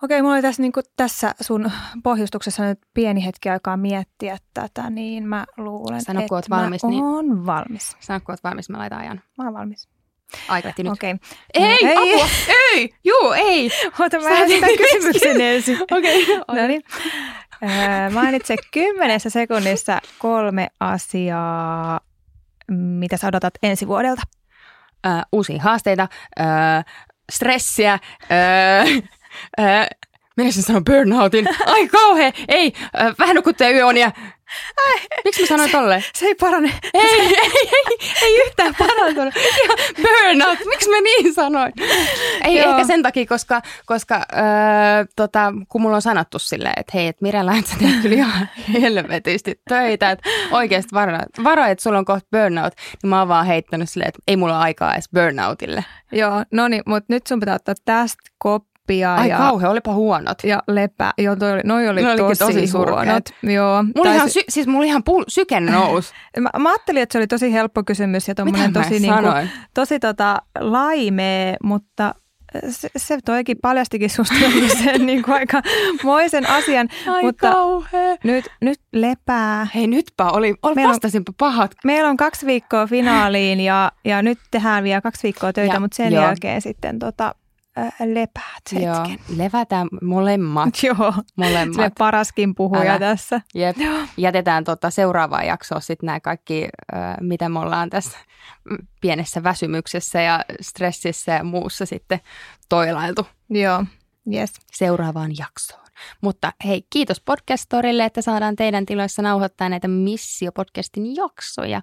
Okei, 0.04 0.22
mulla 0.22 0.34
oli 0.34 0.42
tässä, 0.42 0.62
niin 0.62 0.72
tässä 0.98 1.36
sun 1.42 1.72
pohjustuksessa 2.04 2.64
nyt 2.64 2.80
pieni 2.94 3.26
hetki 3.26 3.50
aikaa 3.50 3.78
miettiä 3.78 4.38
tätä, 4.54 4.90
niin 4.90 5.28
mä 5.28 5.46
luulen, 5.58 6.02
Sano, 6.02 6.22
että 6.22 6.36
oot 6.36 6.50
valmis, 6.50 6.84
mä 6.84 6.90
niin... 6.90 7.04
oon 7.04 7.46
valmis. 7.46 7.96
Sano, 8.00 8.20
kun 8.20 8.34
oot 8.34 8.44
valmis, 8.44 8.70
mä 8.70 8.78
laitan 8.78 9.00
ajan. 9.00 9.22
Mä 9.38 9.44
oon 9.44 9.54
valmis. 9.54 9.90
Aika 10.48 10.74
nyt. 10.78 10.88
Okei. 10.88 11.12
Okay. 11.14 11.38
Ei, 11.54 11.88
ei, 11.88 11.98
apua, 11.98 12.28
ei, 12.48 12.90
juu, 13.04 13.32
ei. 13.32 13.72
Ota, 14.00 14.20
mä 14.20 14.30
esitän 14.30 14.70
kysymyksen 14.78 15.42
ensin. 15.42 15.78
Okei. 15.98 16.24
Okay. 16.24 16.62
No 16.62 16.68
niin. 16.68 16.82
Mainitse 18.14 18.56
kymmenessä 18.74 19.30
sekunnissa 19.30 20.02
kolme 20.20 20.68
asiaa, 20.80 22.00
mitä 22.72 23.18
sä 23.18 23.28
odotat 23.28 23.54
ensi 23.64 23.88
vuodelta? 23.88 24.22
Ö, 25.06 25.10
uusia 25.32 25.62
haasteita, 25.62 26.08
stressiä, 27.32 28.00
minä 30.38 30.52
sen 30.52 30.64
sanon 30.64 30.84
burnoutin. 30.84 31.50
Ai 31.66 31.88
kauhe, 31.88 32.34
ei, 32.48 32.74
vähän 33.20 33.36
nukuttuja 33.36 33.72
yöunia. 33.72 34.12
Ai, 34.88 35.00
Miksi 35.26 35.42
mä 35.42 35.68
sanoin? 35.68 36.02
Se, 36.02 36.10
se 36.16 36.26
ei 36.26 36.36
parane. 36.36 36.72
Ei, 36.94 37.20
ei, 37.20 37.38
ei, 37.68 37.98
ei 38.22 38.46
yhtään 38.48 38.76
parantunut. 38.80 39.34
Burnout. 40.02 40.60
Miksi 40.66 40.90
mä 40.90 41.02
niin 41.02 41.34
sanoin? 41.34 41.74
Ei 42.44 42.58
Joo. 42.58 42.70
ehkä 42.72 42.88
sen 42.88 43.04
takia, 43.04 43.26
koska, 43.26 43.62
koska 43.86 44.16
öö, 44.16 45.06
tota, 45.16 45.54
kun 45.70 45.82
mulla 45.82 45.96
on 45.96 46.02
sanottu 46.02 46.40
silleen, 46.40 46.74
että 46.78 46.92
hei, 46.94 47.08
että 47.08 47.24
Mirella, 47.24 47.56
et 47.56 47.68
sä 47.68 47.76
teet 47.80 48.02
kyllä 48.02 48.16
ihan 48.16 48.50
helvetisti 48.82 49.62
töitä. 49.70 50.12
Että 50.12 50.30
oikeasti 50.52 50.90
varo, 50.94 51.18
varo, 51.44 51.66
että 51.66 51.84
sulla 51.84 51.98
on 51.98 52.06
kohta 52.06 52.28
burnout. 52.32 52.74
Niin 53.04 53.10
mä 53.10 53.20
oon 53.20 53.28
vaan 53.28 53.46
heittänyt 53.46 53.90
silleen, 53.90 54.10
että 54.10 54.20
ei 54.28 54.38
mulla 54.38 54.56
ole 54.56 54.64
aikaa 54.64 54.94
edes 54.94 55.10
burnoutille. 55.14 55.86
Joo, 56.12 56.44
no 56.52 56.68
niin, 56.68 56.84
mutta 56.86 57.14
nyt 57.14 57.28
sun 57.28 57.40
pitää 57.40 57.56
ottaa 57.56 57.76
tästä 57.86 58.24
koppi 58.38 58.75
oppia. 58.86 59.16
Ai 59.16 59.30
ja, 59.30 59.38
kauhean, 59.38 59.72
olipa 59.72 59.94
huonot. 59.94 60.38
Ja 60.44 60.64
lepä. 60.68 61.14
Joo, 61.18 61.36
toi 61.36 61.52
oli, 61.52 61.62
noi 61.66 61.88
oli 61.88 62.02
noi 62.02 62.18
tosi, 62.18 62.40
tosi 62.40 62.72
huonot. 62.78 63.24
Joo. 63.44 63.84
Mulla 63.96 64.14
ihan, 64.14 64.30
sy- 64.30 64.44
siis 64.50 64.68
mulla 64.68 64.86
ihan 64.86 65.04
pul- 65.10 65.26
syke 65.28 65.60
nousi. 65.60 66.14
mä, 66.40 66.50
mä, 66.60 66.70
ajattelin, 66.70 67.02
että 67.02 67.14
se 67.14 67.20
oli 67.20 67.28
tosi 67.28 67.54
helppo 67.54 67.84
kysymys 67.84 68.28
ja 68.28 68.36
tommonen 68.36 68.74
tosi, 68.74 69.00
niinku, 69.00 69.30
tosi 69.74 70.00
tota, 70.00 70.42
laimee, 70.60 71.56
mutta 71.64 72.16
se, 72.70 72.90
se 72.98 73.18
toikin 73.26 73.58
paljastikin 73.62 74.10
susta 74.10 74.36
sen 74.84 75.06
niin 75.06 75.24
kuin 75.24 75.36
aika 75.36 75.62
moisen 76.04 76.50
asian. 76.50 76.88
Ai 77.08 77.24
mutta. 77.24 77.54
Nyt, 78.24 78.46
nyt 78.62 78.80
lepää. 78.94 79.68
Hei 79.76 79.88
nytpä 79.88 80.30
oli, 80.30 80.56
oli 80.64 80.76
meillä 80.76 80.90
vastasinpa 80.90 81.32
pahat. 81.38 81.72
Meillä 81.84 82.10
on 82.10 82.18
kaksi 82.18 82.46
viikkoa 82.46 82.88
finaaliin 82.88 83.60
ja, 83.60 83.92
ja 84.06 84.22
nyt 84.22 84.40
tehdään 84.52 84.84
vielä 84.84 85.02
kaksi 85.02 85.24
viikkoa 85.24 85.54
töitä, 85.54 85.74
ja, 85.74 85.80
mutta 85.80 85.96
sen 85.96 86.14
joo. 86.14 86.24
jälkeen 86.24 86.62
sitten 86.62 87.00
tota, 87.00 87.26
äh, 87.28 87.45
lepäät 88.06 88.64
hetken. 88.74 88.84
Joo, 88.84 89.06
levätään 89.38 89.88
molemmat. 90.02 90.70
Joo, 90.84 91.14
molemmat. 91.36 91.76
se 91.76 91.92
paraskin 91.98 92.56
puhuja 92.56 92.92
Älä. 92.92 93.00
tässä. 93.00 93.42
Jep. 93.56 93.78
Jätetään 94.18 94.64
tota 94.64 94.90
seuraavaa 94.90 95.44
jaksoa 95.44 95.80
sitten 95.80 96.08
nämä 96.08 96.20
kaikki, 96.20 96.68
äh, 96.96 97.16
mitä 97.22 97.50
me 97.50 97.60
ollaan 97.60 97.90
tässä 97.90 98.18
pienessä 99.02 99.44
väsymyksessä 99.44 100.22
ja 100.22 100.46
stressissä 100.62 101.32
ja 101.32 101.44
muussa 101.44 101.86
sitten 101.86 102.20
toilailtu. 102.70 103.28
Joo, 103.50 103.86
yes. 104.34 104.54
Seuraavaan 104.72 105.32
jaksoon. 105.38 105.86
Mutta 106.22 106.54
hei, 106.66 106.88
kiitos 106.90 107.22
podcastorille, 107.22 108.06
että 108.06 108.22
saadaan 108.22 108.56
teidän 108.56 108.86
tiloissa 108.86 109.22
nauhoittaa 109.22 109.70
näitä 109.70 109.88
Missio-podcastin 109.88 111.16
jaksoja. 111.16 111.82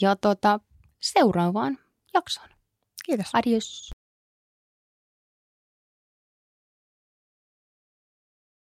Ja 0.00 0.16
tota, 0.16 0.60
seuraavaan 1.00 1.78
jaksoon. 2.14 2.48
Kiitos. 3.06 3.26
Adios. 3.32 3.90